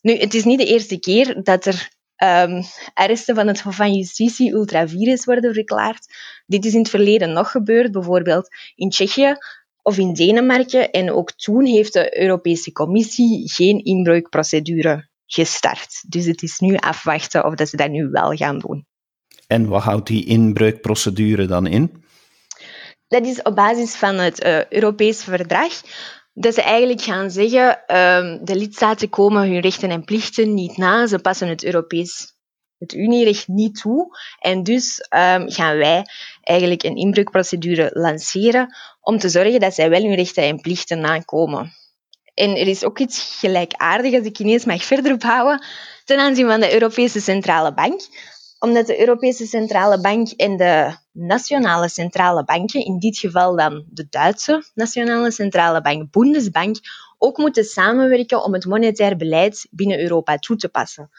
Nu, 0.01 0.17
het 0.17 0.33
is 0.33 0.43
niet 0.43 0.59
de 0.59 0.65
eerste 0.65 0.99
keer 0.99 1.43
dat 1.43 1.65
er 1.65 1.89
um, 2.17 2.63
arresten 2.93 3.35
van 3.35 3.47
het 3.47 3.61
Hof 3.61 3.75
van 3.75 3.93
Justitie 3.93 4.53
ultravirus 4.53 5.25
worden 5.25 5.53
verklaard. 5.53 6.05
Dit 6.45 6.65
is 6.65 6.73
in 6.73 6.79
het 6.79 6.89
verleden 6.89 7.33
nog 7.33 7.51
gebeurd, 7.51 7.91
bijvoorbeeld 7.91 8.49
in 8.75 8.89
Tsjechië 8.89 9.35
of 9.87 9.97
in 9.97 10.13
Denemarken. 10.13 10.91
En 10.91 11.11
ook 11.11 11.31
toen 11.31 11.65
heeft 11.65 11.93
de 11.93 12.21
Europese 12.21 12.71
Commissie 12.71 13.51
geen 13.51 13.83
inbreukprocedure 13.83 15.09
gestart. 15.25 16.03
Dus 16.07 16.25
het 16.25 16.41
is 16.41 16.59
nu 16.59 16.75
afwachten 16.75 17.45
of 17.45 17.55
dat 17.55 17.69
ze 17.69 17.77
dat 17.77 17.89
nu 17.89 18.09
wel 18.09 18.35
gaan 18.35 18.59
doen. 18.59 18.85
En 19.47 19.67
wat 19.67 19.83
houdt 19.83 20.07
die 20.07 20.25
inbreukprocedure 20.25 21.45
dan 21.45 21.67
in? 21.67 22.03
Dat 23.07 23.25
is 23.25 23.41
op 23.41 23.55
basis 23.55 23.95
van 23.95 24.15
het 24.15 24.45
uh, 24.45 24.65
Europees 24.65 25.23
verdrag. 25.23 25.73
Dat 26.33 26.53
ze 26.53 26.61
eigenlijk 26.61 27.01
gaan 27.01 27.31
zeggen, 27.31 27.67
uh, 27.87 28.39
de 28.43 28.55
lidstaten 28.55 29.09
komen 29.09 29.49
hun 29.49 29.59
rechten 29.59 29.89
en 29.89 30.03
plichten 30.03 30.53
niet 30.53 30.77
na, 30.77 31.07
ze 31.07 31.19
passen 31.19 31.47
het 31.47 31.63
Europees 31.63 32.36
het 32.79 32.93
Unierecht 32.93 33.47
niet 33.47 33.81
toe. 33.81 34.17
En 34.39 34.63
dus 34.63 34.99
um, 34.99 35.51
gaan 35.51 35.77
wij 35.77 36.05
eigenlijk 36.41 36.83
een 36.83 36.95
inbreukprocedure 36.95 37.89
lanceren 37.93 38.75
om 39.01 39.17
te 39.17 39.29
zorgen 39.29 39.59
dat 39.59 39.73
zij 39.73 39.89
wel 39.89 40.01
hun 40.01 40.15
rechten 40.15 40.43
en 40.43 40.61
plichten 40.61 40.99
nakomen. 40.99 41.73
En 42.33 42.49
er 42.49 42.67
is 42.67 42.83
ook 42.83 42.99
iets 42.99 43.37
gelijkaardigs, 43.39 44.17
als 44.17 44.25
ik 44.25 44.39
ineens 44.39 44.65
mag 44.65 44.83
verder 44.83 45.13
ophouden, 45.13 45.65
ten 46.05 46.19
aanzien 46.19 46.47
van 46.47 46.59
de 46.59 46.73
Europese 46.73 47.21
Centrale 47.21 47.73
Bank 47.73 48.01
omdat 48.59 48.87
de 48.87 48.99
Europese 48.99 49.45
Centrale 49.45 50.01
Bank 50.01 50.29
en 50.29 50.57
de 50.57 50.97
nationale 51.11 51.89
centrale 51.89 52.43
banken, 52.43 52.85
in 52.85 52.99
dit 52.99 53.17
geval 53.17 53.55
dan 53.55 53.85
de 53.89 54.07
Duitse 54.09 54.63
nationale 54.73 55.31
centrale 55.31 55.81
bank, 55.81 56.11
Bundesbank, 56.11 56.75
ook 57.17 57.37
moeten 57.37 57.63
samenwerken 57.63 58.43
om 58.43 58.53
het 58.53 58.65
monetair 58.65 59.17
beleid 59.17 59.67
binnen 59.71 59.99
Europa 59.99 60.37
toe 60.37 60.55
te 60.55 60.69
passen. 60.69 61.09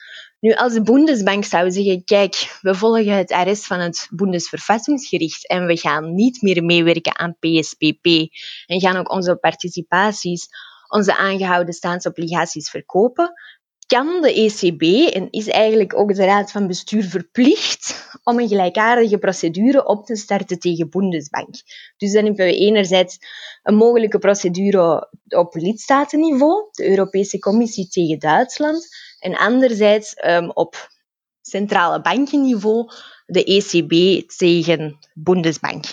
Nu, 0.41 0.53
als 0.53 0.73
de 0.73 0.83
Bundesbank 0.83 1.45
zou 1.45 1.71
zeggen, 1.71 2.05
kijk, 2.05 2.59
we 2.61 2.75
volgen 2.75 3.17
het 3.17 3.33
arrest 3.33 3.67
van 3.67 3.81
het 3.81 4.09
Bundesverfassingsgericht 4.11 5.49
en 5.49 5.67
we 5.67 5.77
gaan 5.77 6.15
niet 6.15 6.43
meer 6.43 6.65
meewerken 6.65 7.19
aan 7.19 7.37
PSPP 7.39 8.07
en 8.67 8.81
gaan 8.81 8.97
ook 8.97 9.13
onze 9.13 9.37
participaties, 9.37 10.49
onze 10.89 11.17
aangehouden 11.17 11.75
staatsobligaties 11.75 12.71
verkopen, 12.71 13.33
kan 13.89 14.21
de 14.21 14.33
ECB 14.33 15.13
en 15.15 15.31
is 15.31 15.49
eigenlijk 15.49 15.99
ook 15.99 16.15
de 16.15 16.25
Raad 16.25 16.51
van 16.51 16.67
Bestuur 16.67 17.05
verplicht 17.05 18.09
om 18.25 18.39
een 18.39 18.49
gelijkaardige 18.49 19.19
procedure 19.19 19.87
op 19.87 20.07
te 20.07 20.17
starten 20.17 20.59
tegen 20.59 20.91
Bundesbank. 20.91 21.55
Dus 21.97 22.13
dan 22.13 22.25
hebben 22.25 22.47
we 22.47 22.57
enerzijds 22.57 23.19
een 23.63 23.75
mogelijke 23.75 24.19
procedure 24.19 25.11
op 25.29 25.55
lidstatenniveau, 25.55 26.69
de 26.71 26.89
Europese 26.89 27.39
Commissie 27.39 27.89
tegen 27.89 28.19
Duitsland, 28.19 28.89
en 29.19 29.37
anderzijds 29.37 30.15
um, 30.27 30.51
op 30.51 30.89
centrale 31.43 32.01
bankenniveau 32.01 32.91
de 33.27 33.45
ECB 33.45 34.29
tegen 34.29 34.99
Bundesbank. 35.15 35.85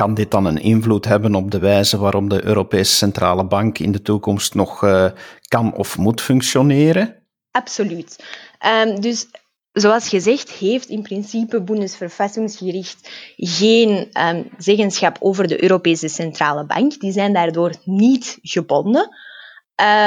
Kan 0.00 0.14
dit 0.14 0.30
dan 0.30 0.44
een 0.44 0.60
invloed 0.60 1.04
hebben 1.04 1.34
op 1.34 1.50
de 1.50 1.58
wijze 1.58 1.98
waarop 1.98 2.30
de 2.30 2.44
Europese 2.44 2.94
Centrale 2.94 3.44
Bank 3.44 3.78
in 3.78 3.92
de 3.92 4.02
toekomst 4.02 4.54
nog 4.54 4.82
uh, 4.82 5.10
kan 5.48 5.74
of 5.74 5.98
moet 5.98 6.20
functioneren? 6.20 7.16
Absoluut. 7.50 8.24
Um, 8.66 9.00
dus 9.00 9.26
zoals 9.72 10.08
gezegd 10.08 10.50
heeft 10.50 10.88
in 10.88 11.02
principe 11.02 11.62
Bundesverfassungsgericht 11.62 13.10
geen 13.36 14.08
um, 14.12 14.50
zeggenschap 14.58 15.16
over 15.20 15.48
de 15.48 15.62
Europese 15.62 16.08
Centrale 16.08 16.66
Bank. 16.66 17.00
Die 17.00 17.12
zijn 17.12 17.32
daardoor 17.32 17.74
niet 17.84 18.38
gebonden. 18.42 19.08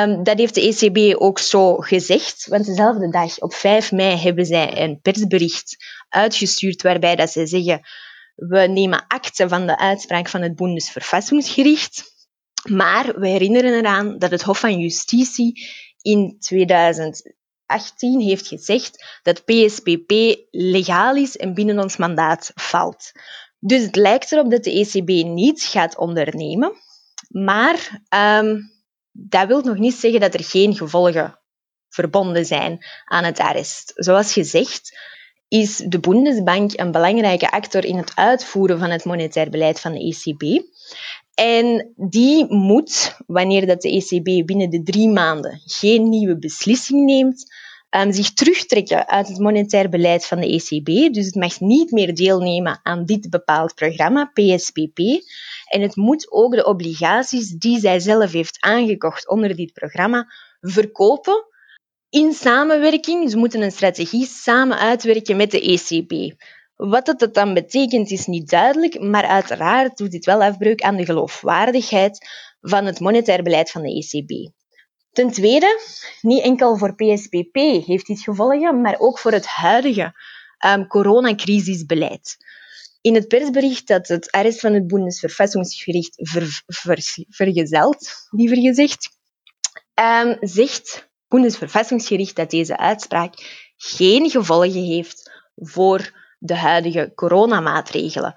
Um, 0.03 0.23
dat 0.23 0.37
heeft 0.37 0.55
de 0.55 0.61
ECB 0.61 1.21
ook 1.21 1.39
zo 1.39 1.75
gezegd, 1.75 2.47
want 2.47 2.65
dezelfde 2.65 3.09
dag, 3.09 3.39
op 3.39 3.53
5 3.53 3.91
mei, 3.91 4.17
hebben 4.17 4.45
zij 4.45 4.81
een 4.83 4.99
persbericht 5.01 5.75
uitgestuurd 6.09 6.81
waarbij 6.81 7.15
dat 7.15 7.29
ze 7.29 7.47
zeggen 7.47 7.81
we 8.35 8.59
nemen 8.59 9.07
akte 9.07 9.47
van 9.49 9.67
de 9.67 9.77
uitspraak 9.77 10.29
van 10.29 10.41
het 10.41 10.55
Bundesverfassungsgericht, 10.55 12.03
maar 12.69 13.19
we 13.19 13.27
herinneren 13.27 13.73
eraan 13.73 14.17
dat 14.17 14.31
het 14.31 14.41
Hof 14.41 14.59
van 14.59 14.79
Justitie 14.79 15.67
in 16.01 16.35
2018 16.39 18.19
heeft 18.19 18.47
gezegd 18.47 19.19
dat 19.21 19.45
PSPP 19.45 20.11
legaal 20.51 21.15
is 21.15 21.37
en 21.37 21.53
binnen 21.53 21.79
ons 21.79 21.97
mandaat 21.97 22.51
valt. 22.55 23.11
Dus 23.59 23.81
het 23.81 23.95
lijkt 23.95 24.31
erop 24.31 24.51
dat 24.51 24.63
de 24.63 24.71
ECB 24.71 25.07
niets 25.25 25.65
gaat 25.65 25.97
ondernemen, 25.97 26.73
maar 27.29 28.01
um, 28.09 28.71
dat 29.11 29.47
wil 29.47 29.61
nog 29.61 29.77
niet 29.77 29.93
zeggen 29.93 30.19
dat 30.19 30.33
er 30.33 30.43
geen 30.43 30.75
gevolgen 30.75 31.39
verbonden 31.89 32.45
zijn 32.45 32.85
aan 33.05 33.23
het 33.23 33.39
arrest. 33.39 33.91
Zoals 33.95 34.33
gezegd, 34.33 34.97
is 35.53 35.77
de 35.77 35.99
Bundesbank 35.99 36.79
een 36.79 36.91
belangrijke 36.91 37.51
actor 37.51 37.85
in 37.85 37.97
het 37.97 38.11
uitvoeren 38.15 38.79
van 38.79 38.89
het 38.89 39.05
monetair 39.05 39.49
beleid 39.49 39.79
van 39.79 39.93
de 39.93 39.99
ECB. 39.99 40.63
En 41.33 41.93
die 41.95 42.45
moet, 42.53 43.17
wanneer 43.27 43.67
dat 43.67 43.81
de 43.81 43.89
ECB 43.89 44.45
binnen 44.45 44.69
de 44.69 44.83
drie 44.83 45.09
maanden 45.09 45.61
geen 45.65 46.09
nieuwe 46.09 46.37
beslissing 46.37 47.05
neemt, 47.05 47.45
um, 47.89 48.11
zich 48.11 48.33
terugtrekken 48.33 49.07
uit 49.07 49.27
het 49.27 49.39
monetair 49.39 49.89
beleid 49.89 50.25
van 50.25 50.39
de 50.39 50.47
ECB. 50.47 51.13
Dus 51.13 51.25
het 51.25 51.35
mag 51.35 51.59
niet 51.59 51.91
meer 51.91 52.15
deelnemen 52.15 52.79
aan 52.83 53.05
dit 53.05 53.29
bepaald 53.29 53.75
programma, 53.75 54.31
PSPP. 54.33 54.99
En 55.69 55.81
het 55.81 55.95
moet 55.95 56.31
ook 56.31 56.55
de 56.55 56.65
obligaties 56.65 57.49
die 57.49 57.79
zij 57.79 57.99
zelf 57.99 58.31
heeft 58.31 58.57
aangekocht 58.59 59.29
onder 59.29 59.55
dit 59.55 59.73
programma 59.73 60.33
verkopen 60.61 61.45
in 62.13 62.33
samenwerking. 62.33 63.29
Ze 63.29 63.37
moeten 63.37 63.61
een 63.61 63.71
strategie 63.71 64.25
samen 64.25 64.77
uitwerken 64.77 65.37
met 65.37 65.51
de 65.51 65.61
ECB. 65.61 66.41
Wat 66.75 67.05
dat 67.05 67.33
dan 67.33 67.53
betekent 67.53 68.11
is 68.11 68.25
niet 68.25 68.49
duidelijk, 68.49 68.99
maar 68.99 69.25
uiteraard 69.25 69.97
doet 69.97 70.11
dit 70.11 70.25
wel 70.25 70.43
afbreuk 70.43 70.81
aan 70.81 70.95
de 70.95 71.05
geloofwaardigheid 71.05 72.27
van 72.61 72.85
het 72.85 72.99
monetair 72.99 73.43
beleid 73.43 73.71
van 73.71 73.81
de 73.81 73.89
ECB. 73.89 74.51
Ten 75.11 75.31
tweede, 75.31 75.79
niet 76.21 76.43
enkel 76.43 76.77
voor 76.77 76.95
PSPP 76.95 77.55
heeft 77.85 78.07
dit 78.07 78.21
gevolgen, 78.21 78.81
maar 78.81 78.95
ook 78.99 79.19
voor 79.19 79.31
het 79.31 79.45
huidige 79.45 80.13
um, 80.65 80.87
coronacrisisbeleid. 80.87 82.37
In 83.01 83.15
het 83.15 83.27
persbericht 83.27 83.87
dat 83.87 84.07
het 84.07 84.31
arrest 84.31 84.59
van 84.59 84.73
het 84.73 84.87
Bundesverfassungsgericht 84.87 86.13
ver, 86.15 86.61
ver, 86.65 86.99
vergezeld, 87.29 88.27
liever 88.29 88.57
gezegd, 88.57 89.09
um, 89.99 90.37
zegt 90.39 91.11
Bundesverfassungsgericht 91.33 92.35
dat 92.35 92.49
deze 92.49 92.77
uitspraak 92.77 93.33
geen 93.77 94.29
gevolgen 94.29 94.83
heeft 94.83 95.31
voor 95.55 96.11
de 96.39 96.55
huidige 96.55 97.11
coronamaatregelen. 97.15 98.35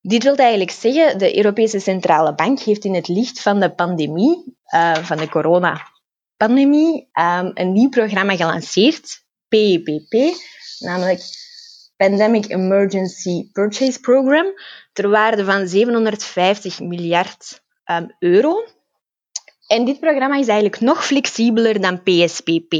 Dit 0.00 0.22
wil 0.22 0.34
eigenlijk 0.34 0.70
zeggen, 0.70 1.18
de 1.18 1.36
Europese 1.36 1.78
Centrale 1.78 2.34
Bank 2.34 2.60
heeft 2.60 2.84
in 2.84 2.94
het 2.94 3.08
licht 3.08 3.40
van 3.40 3.60
de 3.60 3.74
pandemie, 3.74 4.56
uh, 4.74 4.94
van 4.94 5.16
de 5.16 5.28
coronapandemie, 5.28 7.08
um, 7.12 7.50
een 7.54 7.72
nieuw 7.72 7.88
programma 7.88 8.36
gelanceerd, 8.36 9.24
PEPP, 9.48 10.36
namelijk 10.78 11.22
Pandemic 11.96 12.48
Emergency 12.48 13.50
Purchase 13.52 14.00
Program, 14.00 14.46
ter 14.92 15.08
waarde 15.08 15.44
van 15.44 15.68
750 15.68 16.80
miljard 16.80 17.62
um, 17.84 18.14
euro. 18.18 18.64
En 19.70 19.84
dit 19.84 20.00
programma 20.00 20.36
is 20.36 20.46
eigenlijk 20.46 20.80
nog 20.80 21.06
flexibeler 21.06 21.80
dan 21.80 22.02
PSPP. 22.02 22.72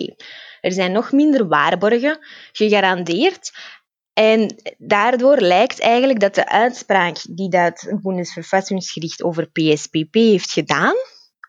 Er 0.61 0.73
zijn 0.73 0.93
nog 0.93 1.13
minder 1.13 1.49
waarborgen 1.49 2.19
gegarandeerd. 2.53 3.53
En 4.13 4.55
daardoor 4.79 5.41
lijkt 5.41 5.81
eigenlijk 5.81 6.21
dat 6.21 6.35
de 6.35 6.49
uitspraak 6.49 7.17
die 7.31 7.49
dat 7.49 7.99
Bundesverfassungsgericht 8.03 9.23
over 9.23 9.51
PSPP 9.51 10.15
heeft 10.15 10.53
gedaan, 10.53 10.95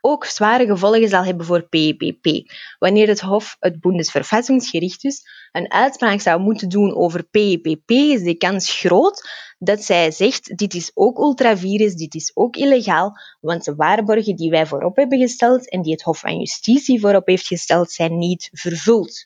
ook 0.01 0.25
zware 0.25 0.65
gevolgen 0.65 1.09
zal 1.09 1.23
hebben 1.23 1.45
voor 1.45 1.67
PEPP. 1.69 2.51
Wanneer 2.79 3.07
het 3.07 3.21
Hof, 3.21 3.55
het 3.59 3.79
Bundesverfassungsgericht 3.79 5.01
dus, 5.01 5.21
een 5.51 5.71
uitspraak 5.71 6.21
zou 6.21 6.41
moeten 6.41 6.69
doen 6.69 6.95
over 6.95 7.23
PEPP, 7.23 7.91
is 7.91 8.23
de 8.23 8.37
kans 8.37 8.79
groot 8.79 9.29
dat 9.63 9.83
zij 9.83 10.11
zegt, 10.11 10.57
dit 10.57 10.73
is 10.73 10.91
ook 10.93 11.17
ultravirus, 11.17 11.95
dit 11.95 12.15
is 12.15 12.31
ook 12.33 12.55
illegaal, 12.55 13.11
want 13.39 13.63
de 13.63 13.75
waarborgen 13.75 14.35
die 14.35 14.49
wij 14.49 14.65
voorop 14.65 14.95
hebben 14.95 15.19
gesteld 15.19 15.69
en 15.69 15.81
die 15.81 15.91
het 15.91 16.01
Hof 16.01 16.19
van 16.19 16.37
Justitie 16.37 16.99
voorop 16.99 17.27
heeft 17.27 17.47
gesteld, 17.47 17.91
zijn 17.91 18.17
niet 18.17 18.49
vervuld. 18.51 19.23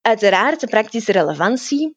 Uiteraard, 0.00 0.60
de 0.60 0.66
praktische 0.66 1.12
relevantie 1.12 1.94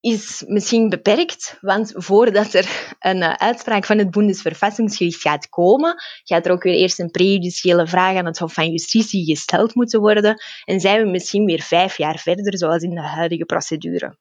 is 0.00 0.44
misschien 0.46 0.88
beperkt, 0.88 1.58
want 1.60 1.92
voordat 1.94 2.54
er 2.54 2.94
een 2.98 3.16
uh, 3.16 3.32
uitspraak 3.32 3.84
van 3.84 3.98
het 3.98 4.10
Bundesverfassingsgericht 4.10 5.20
gaat 5.20 5.48
komen, 5.48 5.94
gaat 6.24 6.46
er 6.46 6.52
ook 6.52 6.62
weer 6.62 6.74
eerst 6.74 6.98
een 6.98 7.10
prejudiciële 7.10 7.86
vraag 7.86 8.16
aan 8.16 8.26
het 8.26 8.38
Hof 8.38 8.52
van 8.52 8.70
Justitie 8.70 9.24
gesteld 9.24 9.74
moeten 9.74 10.00
worden 10.00 10.42
en 10.64 10.80
zijn 10.80 11.02
we 11.02 11.10
misschien 11.10 11.44
weer 11.44 11.62
vijf 11.62 11.96
jaar 11.96 12.18
verder, 12.18 12.58
zoals 12.58 12.82
in 12.82 12.94
de 12.94 13.00
huidige 13.00 13.44
procedure. 13.44 14.16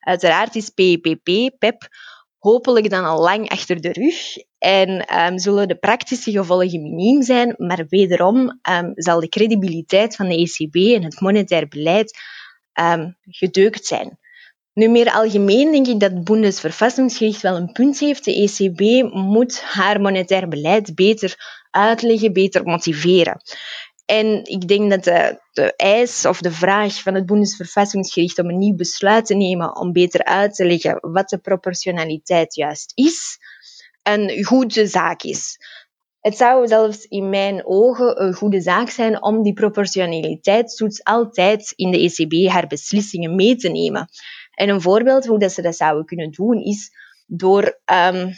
Uiteraard 0.00 0.54
is 0.54 0.68
PPP, 0.68 1.24
PEP, 1.58 1.88
hopelijk 2.42 2.90
dan 2.90 3.04
al 3.04 3.20
lang 3.20 3.48
achter 3.48 3.80
de 3.80 3.92
rug 3.92 4.36
en 4.58 5.20
um, 5.24 5.38
zullen 5.38 5.68
de 5.68 5.78
praktische 5.78 6.30
gevolgen 6.30 6.82
miniem 6.82 7.22
zijn, 7.22 7.54
maar 7.56 7.84
wederom 7.88 8.60
um, 8.70 8.92
zal 8.94 9.20
de 9.20 9.28
credibiliteit 9.28 10.16
van 10.16 10.28
de 10.28 10.36
ECB 10.36 10.74
en 10.74 11.04
het 11.04 11.20
monetair 11.20 11.68
beleid 11.68 12.18
um, 12.80 13.16
gedeukt 13.22 13.86
zijn. 13.86 14.18
Nu, 14.74 14.88
meer 14.88 15.12
algemeen 15.12 15.72
denk 15.72 15.86
ik 15.86 16.00
dat 16.00 16.10
het 16.10 16.24
Bundesverfassingsgericht 16.24 17.42
wel 17.42 17.56
een 17.56 17.72
punt 17.72 17.98
heeft. 17.98 18.24
De 18.24 18.34
ECB 18.34 19.12
moet 19.12 19.62
haar 19.62 20.00
monetair 20.00 20.48
beleid 20.48 20.94
beter 20.94 21.34
uitleggen, 21.70 22.32
beter 22.32 22.64
motiveren. 22.64 23.40
En 24.04 24.44
ik 24.44 24.68
denk 24.68 24.90
dat 24.90 25.04
de, 25.04 25.40
de 25.52 25.76
eis 25.76 26.24
of 26.24 26.40
de 26.40 26.52
vraag 26.52 27.02
van 27.02 27.14
het 27.14 27.26
Bundesverfassingsgericht 27.26 28.38
om 28.38 28.48
een 28.48 28.58
nieuw 28.58 28.76
besluit 28.76 29.26
te 29.26 29.34
nemen 29.34 29.76
om 29.76 29.92
beter 29.92 30.24
uit 30.24 30.54
te 30.54 30.64
leggen 30.64 30.98
wat 31.12 31.28
de 31.28 31.38
proportionaliteit 31.38 32.54
juist 32.54 32.92
is, 32.94 33.38
een 34.02 34.44
goede 34.44 34.86
zaak 34.86 35.22
is. 35.22 35.58
Het 36.20 36.36
zou 36.36 36.66
zelfs 36.66 37.04
in 37.04 37.28
mijn 37.28 37.66
ogen 37.66 38.22
een 38.22 38.34
goede 38.34 38.60
zaak 38.60 38.90
zijn 38.90 39.22
om 39.22 39.42
die 39.42 39.52
proportionaliteitstoets 39.52 41.04
altijd 41.04 41.72
in 41.76 41.90
de 41.90 41.98
ECB 41.98 42.50
haar 42.50 42.66
beslissingen 42.66 43.34
mee 43.34 43.56
te 43.56 43.68
nemen. 43.68 44.08
En 44.54 44.68
een 44.68 44.80
voorbeeld 44.80 45.26
hoe 45.26 45.38
dat 45.38 45.52
ze 45.52 45.62
dat 45.62 45.76
zouden 45.76 46.04
kunnen 46.04 46.30
doen 46.30 46.62
is 46.62 46.90
door 47.26 47.80
um, 47.92 48.34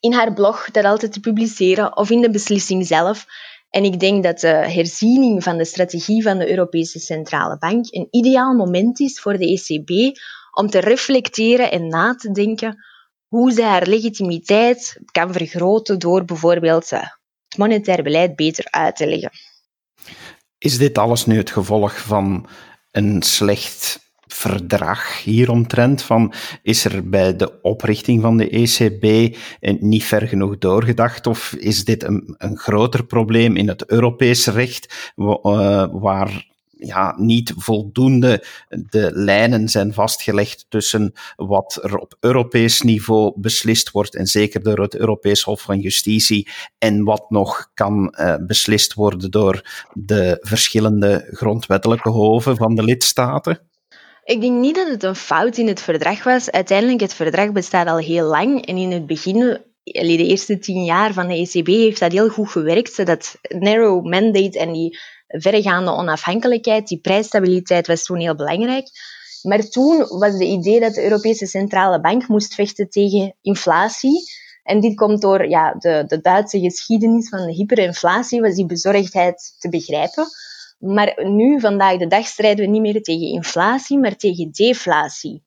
in 0.00 0.12
haar 0.12 0.32
blog 0.32 0.70
dat 0.70 0.84
altijd 0.84 1.12
te 1.12 1.20
publiceren 1.20 1.96
of 1.96 2.10
in 2.10 2.20
de 2.20 2.30
beslissing 2.30 2.86
zelf. 2.86 3.26
En 3.70 3.84
ik 3.84 4.00
denk 4.00 4.22
dat 4.22 4.40
de 4.40 4.46
herziening 4.46 5.42
van 5.42 5.56
de 5.58 5.64
strategie 5.64 6.22
van 6.22 6.38
de 6.38 6.50
Europese 6.50 6.98
Centrale 6.98 7.58
Bank 7.58 7.86
een 7.90 8.08
ideaal 8.10 8.54
moment 8.54 9.00
is 9.00 9.20
voor 9.20 9.36
de 9.38 9.46
ECB 9.46 10.18
om 10.52 10.66
te 10.66 10.78
reflecteren 10.78 11.70
en 11.70 11.88
na 11.88 12.14
te 12.14 12.30
denken 12.30 12.84
hoe 13.26 13.52
ze 13.52 13.62
haar 13.62 13.86
legitimiteit 13.86 15.00
kan 15.10 15.32
vergroten 15.32 15.98
door 15.98 16.24
bijvoorbeeld 16.24 16.90
het 16.90 17.18
monetair 17.56 18.02
beleid 18.02 18.36
beter 18.36 18.66
uit 18.70 18.96
te 18.96 19.06
leggen. 19.06 19.30
Is 20.58 20.78
dit 20.78 20.98
alles 20.98 21.26
nu 21.26 21.36
het 21.36 21.50
gevolg 21.50 21.98
van 21.98 22.48
een 22.90 23.22
slecht 23.22 24.05
verdrag 24.36 25.22
hieromtrent? 25.22 26.02
Van, 26.02 26.32
is 26.62 26.84
er 26.84 27.08
bij 27.08 27.36
de 27.36 27.60
oprichting 27.62 28.22
van 28.22 28.36
de 28.36 28.50
ECB 28.50 29.36
niet 29.80 30.04
ver 30.04 30.28
genoeg 30.28 30.58
doorgedacht? 30.58 31.26
Of 31.26 31.52
is 31.52 31.84
dit 31.84 32.02
een, 32.02 32.34
een 32.38 32.58
groter 32.58 33.04
probleem 33.04 33.56
in 33.56 33.68
het 33.68 33.86
Europese 33.86 34.50
recht, 34.50 35.12
eh, 35.16 35.86
waar 35.92 36.54
ja, 36.78 37.14
niet 37.18 37.52
voldoende 37.56 38.44
de 38.68 39.10
lijnen 39.14 39.68
zijn 39.68 39.92
vastgelegd 39.92 40.66
tussen 40.68 41.12
wat 41.36 41.78
er 41.82 41.96
op 41.96 42.16
Europees 42.20 42.80
niveau 42.80 43.32
beslist 43.40 43.90
wordt, 43.90 44.14
en 44.14 44.26
zeker 44.26 44.62
door 44.62 44.78
het 44.78 44.96
Europees 44.96 45.42
Hof 45.42 45.60
van 45.60 45.78
Justitie, 45.78 46.48
en 46.78 47.04
wat 47.04 47.30
nog 47.30 47.70
kan 47.74 48.14
uh, 48.18 48.34
beslist 48.46 48.94
worden 48.94 49.30
door 49.30 49.86
de 49.92 50.36
verschillende 50.40 51.28
grondwettelijke 51.30 52.08
hoven 52.08 52.56
van 52.56 52.74
de 52.74 52.82
lidstaten? 52.82 53.60
Ik 54.26 54.40
denk 54.40 54.60
niet 54.60 54.74
dat 54.74 54.88
het 54.88 55.02
een 55.02 55.14
fout 55.14 55.56
in 55.56 55.66
het 55.66 55.80
verdrag 55.80 56.24
was. 56.24 56.50
Uiteindelijk, 56.50 57.00
het 57.00 57.14
verdrag 57.14 57.52
bestaat 57.52 57.86
al 57.86 57.96
heel 57.96 58.26
lang. 58.26 58.66
En 58.66 58.76
in 58.76 58.90
het 58.90 59.06
begin, 59.06 59.60
de 59.82 60.26
eerste 60.26 60.58
tien 60.58 60.84
jaar 60.84 61.12
van 61.12 61.28
de 61.28 61.34
ECB, 61.34 61.66
heeft 61.66 62.00
dat 62.00 62.12
heel 62.12 62.28
goed 62.28 62.50
gewerkt. 62.50 63.06
Dat 63.06 63.36
narrow 63.48 64.04
mandate 64.04 64.58
en 64.58 64.72
die 64.72 64.98
verregaande 65.26 65.90
onafhankelijkheid, 65.90 66.88
die 66.88 67.00
prijsstabiliteit 67.00 67.86
was 67.86 68.02
toen 68.02 68.18
heel 68.18 68.34
belangrijk. 68.34 68.88
Maar 69.42 69.68
toen 69.68 69.96
was 69.98 70.38
de 70.38 70.44
idee 70.44 70.80
dat 70.80 70.94
de 70.94 71.02
Europese 71.02 71.46
Centrale 71.46 72.00
Bank 72.00 72.28
moest 72.28 72.54
vechten 72.54 72.88
tegen 72.88 73.34
inflatie. 73.42 74.22
En 74.62 74.80
dit 74.80 74.96
komt 74.96 75.20
door 75.20 75.48
ja, 75.48 75.74
de, 75.78 76.04
de 76.06 76.20
Duitse 76.20 76.60
geschiedenis 76.60 77.28
van 77.28 77.46
de 77.46 77.52
hyperinflatie, 77.52 78.40
was 78.40 78.54
die 78.54 78.66
bezorgdheid 78.66 79.54
te 79.58 79.68
begrijpen. 79.68 80.26
Maar 80.78 81.24
nu, 81.24 81.60
vandaag 81.60 81.96
de 81.96 82.06
dag, 82.06 82.26
strijden 82.26 82.64
we 82.64 82.70
niet 82.70 82.80
meer 82.80 83.02
tegen 83.02 83.26
inflatie, 83.26 83.98
maar 83.98 84.16
tegen 84.16 84.50
deflatie. 84.52 85.44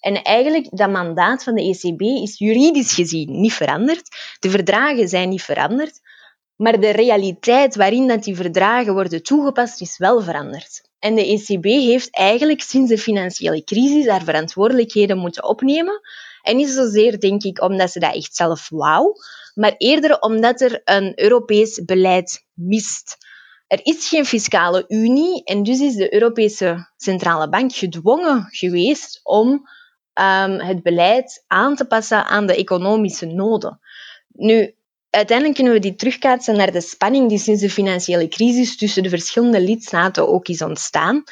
En 0.00 0.22
eigenlijk, 0.22 0.66
dat 0.70 0.90
mandaat 0.90 1.42
van 1.42 1.54
de 1.54 1.62
ECB 1.62 2.00
is 2.00 2.38
juridisch 2.38 2.94
gezien 2.94 3.40
niet 3.40 3.52
veranderd. 3.52 4.08
De 4.38 4.50
verdragen 4.50 5.08
zijn 5.08 5.28
niet 5.28 5.42
veranderd. 5.42 6.00
Maar 6.56 6.80
de 6.80 6.90
realiteit 6.90 7.76
waarin 7.76 8.08
dat 8.08 8.24
die 8.24 8.36
verdragen 8.36 8.92
worden 8.92 9.22
toegepast, 9.22 9.80
is 9.80 9.98
wel 9.98 10.22
veranderd. 10.22 10.88
En 10.98 11.14
de 11.14 11.26
ECB 11.26 11.64
heeft 11.64 12.10
eigenlijk 12.10 12.62
sinds 12.62 12.90
de 12.90 12.98
financiële 12.98 13.64
crisis 13.64 14.06
haar 14.06 14.24
verantwoordelijkheden 14.24 15.18
moeten 15.18 15.44
opnemen. 15.44 16.00
En 16.42 16.56
niet 16.56 16.68
zozeer, 16.68 17.20
denk 17.20 17.42
ik, 17.42 17.62
omdat 17.62 17.90
ze 17.90 17.98
dat 17.98 18.14
echt 18.14 18.34
zelf 18.34 18.68
wou, 18.68 19.12
maar 19.54 19.74
eerder 19.76 20.20
omdat 20.20 20.60
er 20.60 20.80
een 20.84 21.12
Europees 21.14 21.84
beleid 21.84 22.44
mist. 22.54 23.16
Er 23.68 23.80
is 23.82 24.08
geen 24.08 24.24
fiscale 24.24 24.84
unie 24.88 25.44
en 25.44 25.62
dus 25.62 25.80
is 25.80 25.94
de 25.94 26.14
Europese 26.14 26.88
Centrale 26.96 27.48
Bank 27.48 27.72
gedwongen 27.72 28.46
geweest 28.50 29.20
om 29.22 29.48
um, 29.48 30.60
het 30.60 30.82
beleid 30.82 31.44
aan 31.46 31.76
te 31.76 31.84
passen 31.84 32.24
aan 32.24 32.46
de 32.46 32.56
economische 32.56 33.26
noden. 33.26 33.80
Nu, 34.28 34.74
uiteindelijk 35.10 35.56
kunnen 35.56 35.74
we 35.74 35.80
die 35.80 35.94
terugkaatsen 35.94 36.56
naar 36.56 36.72
de 36.72 36.80
spanning 36.80 37.28
die 37.28 37.38
sinds 37.38 37.60
de 37.60 37.70
financiële 37.70 38.28
crisis 38.28 38.76
tussen 38.76 39.02
de 39.02 39.08
verschillende 39.08 39.60
lidstaten 39.60 40.28
ook 40.28 40.48
is 40.48 40.62
ontstaan. 40.62 41.22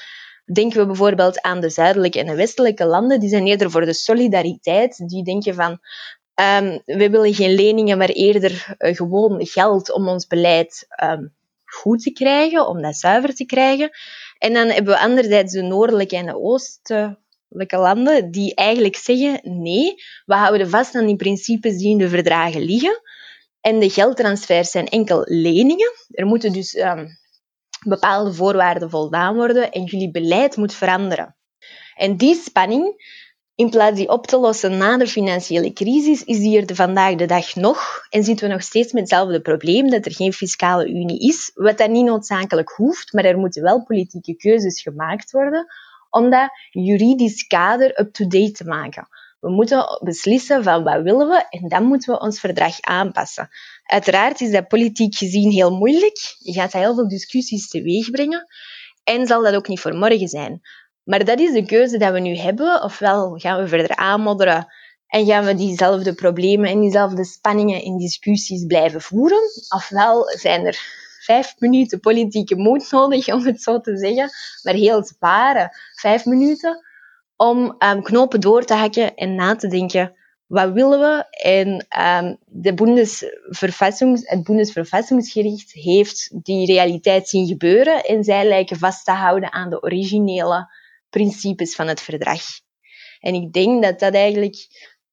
Denken 0.52 0.80
we 0.80 0.86
bijvoorbeeld 0.86 1.40
aan 1.40 1.60
de 1.60 1.70
zuidelijke 1.70 2.18
en 2.18 2.26
de 2.26 2.34
westelijke 2.34 2.86
landen, 2.86 3.20
die 3.20 3.28
zijn 3.28 3.46
eerder 3.46 3.70
voor 3.70 3.84
de 3.84 3.94
solidariteit. 3.94 5.08
Die 5.08 5.24
denken 5.24 5.54
van, 5.54 5.70
um, 6.60 6.82
we 6.84 7.10
willen 7.10 7.34
geen 7.34 7.54
leningen, 7.54 7.98
maar 7.98 8.08
eerder 8.08 8.74
uh, 8.78 8.94
gewoon 8.94 9.46
geld 9.46 9.92
om 9.92 10.08
ons 10.08 10.26
beleid 10.26 10.86
um, 11.02 11.35
goed 11.66 12.02
te 12.02 12.12
krijgen, 12.12 12.68
om 12.68 12.82
dat 12.82 12.96
zuiver 12.96 13.34
te 13.34 13.46
krijgen. 13.46 13.90
En 14.38 14.52
dan 14.52 14.68
hebben 14.68 14.94
we 14.94 15.00
anderzijds 15.00 15.52
de 15.52 15.62
noordelijke 15.62 16.16
en 16.16 16.26
de 16.26 16.40
oostelijke 16.40 17.76
landen 17.76 18.30
die 18.30 18.54
eigenlijk 18.54 18.96
zeggen 18.96 19.40
nee, 19.42 19.94
we 20.24 20.34
houden 20.34 20.70
vast 20.70 20.94
aan 20.94 21.06
die 21.06 21.16
principes 21.16 21.76
die 21.76 21.90
in 21.90 21.98
de 21.98 22.08
verdragen 22.08 22.62
liggen. 22.62 23.00
En 23.60 23.78
de 23.78 23.90
geldtransfers 23.90 24.70
zijn 24.70 24.86
enkel 24.86 25.22
leningen. 25.24 25.92
Er 26.10 26.26
moeten 26.26 26.52
dus 26.52 26.74
um, 26.74 27.08
bepaalde 27.86 28.32
voorwaarden 28.32 28.90
voldaan 28.90 29.34
worden 29.34 29.70
en 29.70 29.84
jullie 29.84 30.10
beleid 30.10 30.56
moet 30.56 30.74
veranderen. 30.74 31.36
En 31.94 32.16
die 32.16 32.34
spanning 32.34 32.94
in 33.56 33.70
plaats 33.70 33.96
die 33.96 34.08
op 34.08 34.26
te 34.26 34.38
lossen 34.38 34.76
na 34.76 34.96
de 34.96 35.06
financiële 35.06 35.72
crisis, 35.72 36.24
is 36.24 36.38
die 36.38 36.66
er 36.66 36.74
vandaag 36.74 37.14
de 37.14 37.26
dag 37.26 37.54
nog 37.54 38.06
en 38.10 38.24
zitten 38.24 38.46
we 38.46 38.52
nog 38.52 38.62
steeds 38.62 38.92
met 38.92 39.00
hetzelfde 39.00 39.40
probleem 39.40 39.90
dat 39.90 40.06
er 40.06 40.14
geen 40.14 40.32
fiscale 40.32 40.88
unie 40.88 41.28
is, 41.28 41.50
wat 41.54 41.78
dat 41.78 41.90
niet 41.90 42.04
noodzakelijk 42.04 42.70
hoeft, 42.70 43.12
maar 43.12 43.24
er 43.24 43.38
moeten 43.38 43.62
wel 43.62 43.82
politieke 43.82 44.36
keuzes 44.36 44.82
gemaakt 44.82 45.30
worden 45.30 45.66
om 46.10 46.30
dat 46.30 46.50
juridisch 46.70 47.46
kader 47.46 48.00
up-to-date 48.00 48.52
te 48.52 48.64
maken. 48.64 49.08
We 49.40 49.50
moeten 49.50 49.98
beslissen 50.02 50.62
van 50.62 50.84
wat 50.84 51.02
willen 51.02 51.28
we 51.28 51.46
en 51.48 51.68
dan 51.68 51.84
moeten 51.84 52.12
we 52.12 52.20
ons 52.20 52.40
verdrag 52.40 52.80
aanpassen. 52.80 53.48
Uiteraard 53.82 54.40
is 54.40 54.50
dat 54.50 54.68
politiek 54.68 55.14
gezien 55.14 55.50
heel 55.50 55.76
moeilijk. 55.76 56.36
Je 56.38 56.52
gaat 56.52 56.72
heel 56.72 56.94
veel 56.94 57.08
discussies 57.08 57.68
teweeg 57.68 58.10
brengen 58.10 58.46
en 59.04 59.26
zal 59.26 59.42
dat 59.42 59.54
ook 59.54 59.68
niet 59.68 59.80
voor 59.80 59.94
morgen 59.94 60.28
zijn. 60.28 60.60
Maar 61.06 61.24
dat 61.24 61.40
is 61.40 61.52
de 61.52 61.64
keuze 61.64 61.98
die 61.98 62.10
we 62.10 62.20
nu 62.20 62.36
hebben. 62.36 62.82
Ofwel 62.82 63.38
gaan 63.38 63.62
we 63.62 63.68
verder 63.68 63.96
aanmodderen 63.96 64.66
en 65.06 65.26
gaan 65.26 65.44
we 65.44 65.54
diezelfde 65.54 66.14
problemen 66.14 66.70
en 66.70 66.80
diezelfde 66.80 67.24
spanningen 67.24 67.82
in 67.82 67.98
discussies 67.98 68.66
blijven 68.66 69.00
voeren. 69.00 69.42
Ofwel 69.68 70.24
zijn 70.38 70.66
er 70.66 70.78
vijf 71.20 71.54
minuten 71.58 72.00
politieke 72.00 72.56
moed 72.56 72.90
nodig, 72.90 73.32
om 73.32 73.44
het 73.44 73.62
zo 73.62 73.80
te 73.80 73.96
zeggen, 73.96 74.30
maar 74.62 74.74
heel 74.74 75.04
zware 75.04 75.76
vijf 75.94 76.24
minuten, 76.24 76.84
om 77.36 77.76
um, 77.78 78.02
knopen 78.02 78.40
door 78.40 78.64
te 78.64 78.74
hakken 78.74 79.14
en 79.14 79.34
na 79.34 79.56
te 79.56 79.68
denken, 79.68 80.14
wat 80.46 80.72
willen 80.72 81.00
we? 81.00 81.24
En 81.42 81.86
um, 82.24 82.36
de 82.46 82.74
Bundesverfassungs, 82.74 84.22
het 84.24 84.44
Bundesverfassingsgericht 84.44 85.72
heeft 85.72 86.44
die 86.44 86.66
realiteit 86.66 87.28
zien 87.28 87.46
gebeuren 87.46 88.04
en 88.04 88.24
zij 88.24 88.48
lijken 88.48 88.78
vast 88.78 89.04
te 89.04 89.12
houden 89.12 89.52
aan 89.52 89.70
de 89.70 89.82
originele 89.82 90.68
principes 91.16 91.74
van 91.74 91.88
het 91.88 92.00
verdrag. 92.00 92.42
En 93.18 93.34
ik 93.34 93.52
denk 93.52 93.82
dat 93.82 93.98
dat 93.98 94.14
eigenlijk 94.14 94.56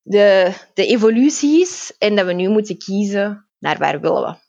de, 0.02 0.54
de 0.74 0.86
evolutie 0.86 1.62
is 1.62 1.96
en 1.98 2.16
dat 2.16 2.26
we 2.26 2.34
nu 2.34 2.50
moeten 2.50 2.78
kiezen 2.78 3.50
naar 3.60 3.78
waar 3.78 4.02
willen 4.02 4.22
we. 4.22 4.43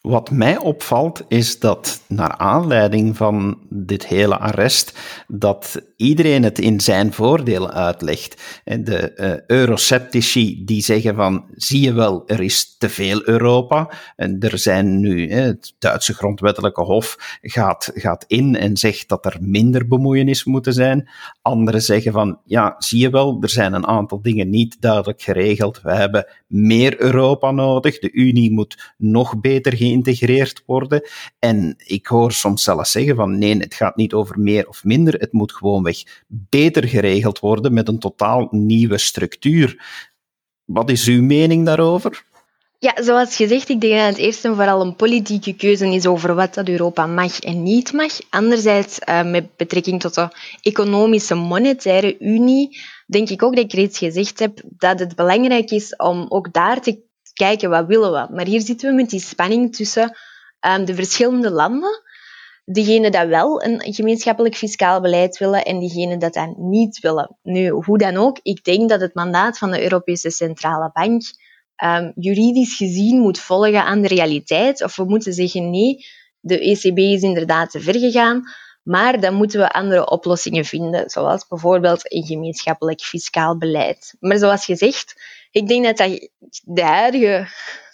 Wat 0.00 0.30
mij 0.30 0.58
opvalt 0.58 1.24
is 1.28 1.58
dat 1.58 2.02
naar 2.06 2.36
aanleiding 2.36 3.16
van 3.16 3.58
dit 3.68 4.06
hele 4.06 4.38
arrest, 4.38 4.98
dat 5.26 5.82
iedereen 5.96 6.42
het 6.42 6.58
in 6.58 6.80
zijn 6.80 7.12
voordeel 7.12 7.70
uitlegt. 7.70 8.62
De 8.64 9.42
uh, 9.48 10.66
die 10.66 10.82
zeggen 10.82 11.14
van, 11.14 11.44
zie 11.54 11.80
je 11.80 11.92
wel, 11.92 12.22
er 12.26 12.40
is 12.40 12.76
te 12.78 12.88
veel 12.88 13.28
Europa. 13.28 13.90
En 14.16 14.40
er 14.40 14.58
zijn 14.58 15.00
nu, 15.00 15.32
het 15.32 15.74
Duitse 15.78 16.14
grondwettelijke 16.14 16.82
hof 16.82 17.38
gaat, 17.42 17.90
gaat 17.94 18.24
in 18.26 18.56
en 18.56 18.76
zegt 18.76 19.08
dat 19.08 19.24
er 19.24 19.36
minder 19.40 19.88
bemoeienis 19.88 20.44
moeten 20.44 20.72
zijn. 20.72 21.08
Anderen 21.42 21.82
zeggen 21.82 22.12
van, 22.12 22.38
ja, 22.44 22.74
zie 22.78 23.00
je 23.00 23.10
wel, 23.10 23.38
er 23.40 23.50
zijn 23.50 23.72
een 23.72 23.86
aantal 23.86 24.22
dingen 24.22 24.50
niet 24.50 24.76
duidelijk 24.80 25.22
geregeld. 25.22 25.80
We 25.82 25.94
hebben 25.94 26.26
meer 26.46 27.00
Europa 27.00 27.50
nodig. 27.50 27.98
De 27.98 28.12
Unie 28.12 28.52
moet 28.52 28.94
nog 28.96 29.40
beter 29.40 29.72
geïntegreerd 29.88 30.62
worden. 30.66 31.02
En 31.38 31.74
ik 31.78 32.06
hoor 32.06 32.32
soms 32.32 32.62
zelfs 32.62 32.90
zeggen 32.90 33.16
van, 33.16 33.38
nee, 33.38 33.56
het 33.56 33.74
gaat 33.74 33.96
niet 33.96 34.12
over 34.12 34.40
meer 34.40 34.68
of 34.68 34.84
minder. 34.84 35.14
Het 35.14 35.32
moet 35.32 35.52
gewoonweg 35.52 36.02
beter 36.26 36.88
geregeld 36.88 37.38
worden 37.38 37.72
met 37.72 37.88
een 37.88 37.98
totaal 37.98 38.48
nieuwe 38.50 38.98
structuur. 38.98 39.82
Wat 40.64 40.90
is 40.90 41.06
uw 41.06 41.22
mening 41.22 41.66
daarover? 41.66 42.26
Ja, 42.80 43.02
zoals 43.02 43.36
gezegd, 43.36 43.68
ik 43.68 43.80
denk 43.80 43.98
dat 43.98 44.06
het 44.06 44.16
eerst 44.16 44.44
en 44.44 44.54
vooral 44.54 44.80
een 44.80 44.96
politieke 44.96 45.54
keuze 45.54 45.86
is 45.86 46.06
over 46.06 46.34
wat 46.34 46.54
dat 46.54 46.68
Europa 46.68 47.06
mag 47.06 47.40
en 47.40 47.62
niet 47.62 47.92
mag. 47.92 48.12
Anderzijds, 48.30 48.98
uh, 49.08 49.30
met 49.30 49.56
betrekking 49.56 50.00
tot 50.00 50.14
de 50.14 50.28
economische 50.62 51.34
monetaire 51.34 52.16
unie, 52.20 52.80
denk 53.06 53.28
ik 53.28 53.42
ook 53.42 53.54
dat 53.54 53.64
ik 53.64 53.72
reeds 53.72 53.98
gezegd 53.98 54.38
heb 54.38 54.62
dat 54.64 54.98
het 54.98 55.16
belangrijk 55.16 55.70
is 55.70 55.96
om 55.96 56.26
ook 56.28 56.52
daar 56.52 56.80
te 56.80 56.98
kijken 57.38 57.70
wat 57.70 57.86
willen 57.86 58.12
we. 58.12 58.34
Maar 58.34 58.46
hier 58.46 58.60
zitten 58.60 58.90
we 58.90 58.94
met 58.94 59.10
die 59.10 59.20
spanning 59.20 59.74
tussen 59.74 60.16
um, 60.66 60.84
de 60.84 60.94
verschillende 60.94 61.50
landen 61.50 62.02
diegenen 62.64 63.12
dat 63.12 63.26
wel 63.28 63.62
een 63.62 63.94
gemeenschappelijk 63.94 64.56
fiscaal 64.56 65.00
beleid 65.00 65.38
willen 65.38 65.64
en 65.64 65.78
diegenen 65.78 66.18
dat 66.18 66.34
dat 66.34 66.56
niet 66.56 66.98
willen. 66.98 67.36
Nu, 67.42 67.68
hoe 67.68 67.98
dan 67.98 68.16
ook, 68.16 68.38
ik 68.42 68.64
denk 68.64 68.88
dat 68.88 69.00
het 69.00 69.14
mandaat 69.14 69.58
van 69.58 69.70
de 69.70 69.82
Europese 69.82 70.30
Centrale 70.30 70.90
Bank 70.92 71.22
um, 71.84 72.12
juridisch 72.14 72.76
gezien 72.76 73.20
moet 73.20 73.38
volgen 73.38 73.84
aan 73.84 74.00
de 74.00 74.08
realiteit. 74.08 74.84
Of 74.84 74.96
we 74.96 75.04
moeten 75.04 75.32
zeggen, 75.32 75.70
nee, 75.70 76.04
de 76.40 76.60
ECB 76.60 76.98
is 76.98 77.22
inderdaad 77.22 77.70
te 77.70 77.80
ver 77.80 77.98
gegaan, 77.98 78.42
maar 78.82 79.20
dan 79.20 79.34
moeten 79.34 79.60
we 79.60 79.72
andere 79.72 80.10
oplossingen 80.10 80.64
vinden, 80.64 81.10
zoals 81.10 81.46
bijvoorbeeld 81.48 82.12
een 82.12 82.24
gemeenschappelijk 82.24 83.00
fiscaal 83.00 83.58
beleid. 83.58 84.14
Maar 84.20 84.38
zoals 84.38 84.64
gezegd, 84.64 85.14
ik 85.50 85.68
denk 85.68 85.84
dat, 85.84 85.96
dat 85.96 86.30
de 86.64 86.82
huidige 86.82 87.48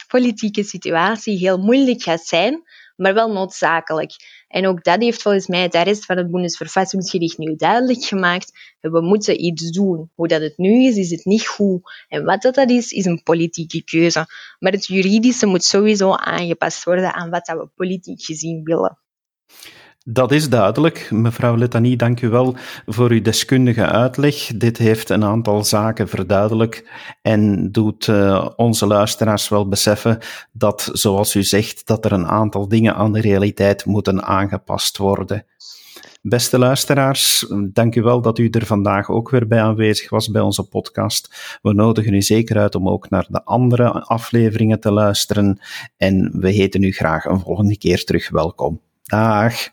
politieke 0.08 0.62
situatie 0.62 1.38
heel 1.38 1.58
moeilijk 1.58 2.02
gaat 2.02 2.26
zijn, 2.26 2.62
maar 2.96 3.14
wel 3.14 3.32
noodzakelijk. 3.32 4.12
En 4.48 4.66
ook 4.66 4.84
dat 4.84 5.02
heeft 5.02 5.22
volgens 5.22 5.46
mij 5.46 5.62
het 5.62 5.74
arrest 5.74 6.04
van 6.04 6.16
het 6.16 6.30
Bundesverfassingsgericht 6.30 7.38
nu 7.38 7.56
duidelijk 7.56 8.04
gemaakt. 8.04 8.76
We 8.80 9.00
moeten 9.00 9.44
iets 9.44 9.70
doen. 9.70 10.10
Hoe 10.14 10.28
dat 10.28 10.40
het 10.40 10.58
nu 10.58 10.86
is, 10.86 10.96
is 10.96 11.10
het 11.10 11.24
niet 11.24 11.46
goed. 11.46 11.82
En 12.08 12.24
wat 12.24 12.42
dat, 12.42 12.54
dat 12.54 12.70
is, 12.70 12.90
is 12.90 13.04
een 13.04 13.22
politieke 13.22 13.84
keuze. 13.84 14.26
Maar 14.58 14.72
het 14.72 14.86
juridische 14.86 15.46
moet 15.46 15.64
sowieso 15.64 16.12
aangepast 16.12 16.84
worden 16.84 17.14
aan 17.14 17.30
wat 17.30 17.46
dat 17.46 17.58
we 17.58 17.68
politiek 17.74 18.24
gezien 18.24 18.62
willen. 18.64 18.98
Dat 20.06 20.32
is 20.32 20.48
duidelijk. 20.48 21.10
Mevrouw 21.10 21.56
Letanie, 21.56 21.96
dank 21.96 22.20
u 22.20 22.28
wel 22.28 22.56
voor 22.86 23.10
uw 23.10 23.22
deskundige 23.22 23.86
uitleg. 23.86 24.34
Dit 24.56 24.78
heeft 24.78 25.10
een 25.10 25.24
aantal 25.24 25.64
zaken 25.64 26.08
verduidelijk 26.08 26.90
en 27.22 27.72
doet 27.72 28.06
uh, 28.06 28.48
onze 28.56 28.86
luisteraars 28.86 29.48
wel 29.48 29.68
beseffen 29.68 30.18
dat, 30.52 30.90
zoals 30.92 31.34
u 31.34 31.42
zegt, 31.42 31.86
dat 31.86 32.04
er 32.04 32.12
een 32.12 32.26
aantal 32.26 32.68
dingen 32.68 32.94
aan 32.94 33.12
de 33.12 33.20
realiteit 33.20 33.84
moeten 33.84 34.24
aangepast 34.24 34.98
worden. 34.98 35.46
Beste 36.22 36.58
luisteraars, 36.58 37.46
dank 37.72 37.94
u 37.94 38.02
wel 38.02 38.20
dat 38.20 38.38
u 38.38 38.48
er 38.48 38.66
vandaag 38.66 39.10
ook 39.10 39.30
weer 39.30 39.46
bij 39.46 39.62
aanwezig 39.62 40.10
was 40.10 40.30
bij 40.30 40.42
onze 40.42 40.68
podcast. 40.68 41.58
We 41.62 41.72
nodigen 41.72 42.14
u 42.14 42.22
zeker 42.22 42.58
uit 42.58 42.74
om 42.74 42.88
ook 42.88 43.10
naar 43.10 43.26
de 43.28 43.44
andere 43.44 43.90
afleveringen 43.90 44.80
te 44.80 44.92
luisteren 44.92 45.58
en 45.96 46.32
we 46.40 46.50
heten 46.50 46.82
u 46.82 46.92
graag 46.92 47.24
een 47.24 47.40
volgende 47.40 47.78
keer 47.78 48.04
terug 48.04 48.30
welkom. 48.30 48.80
Dag! 49.02 49.72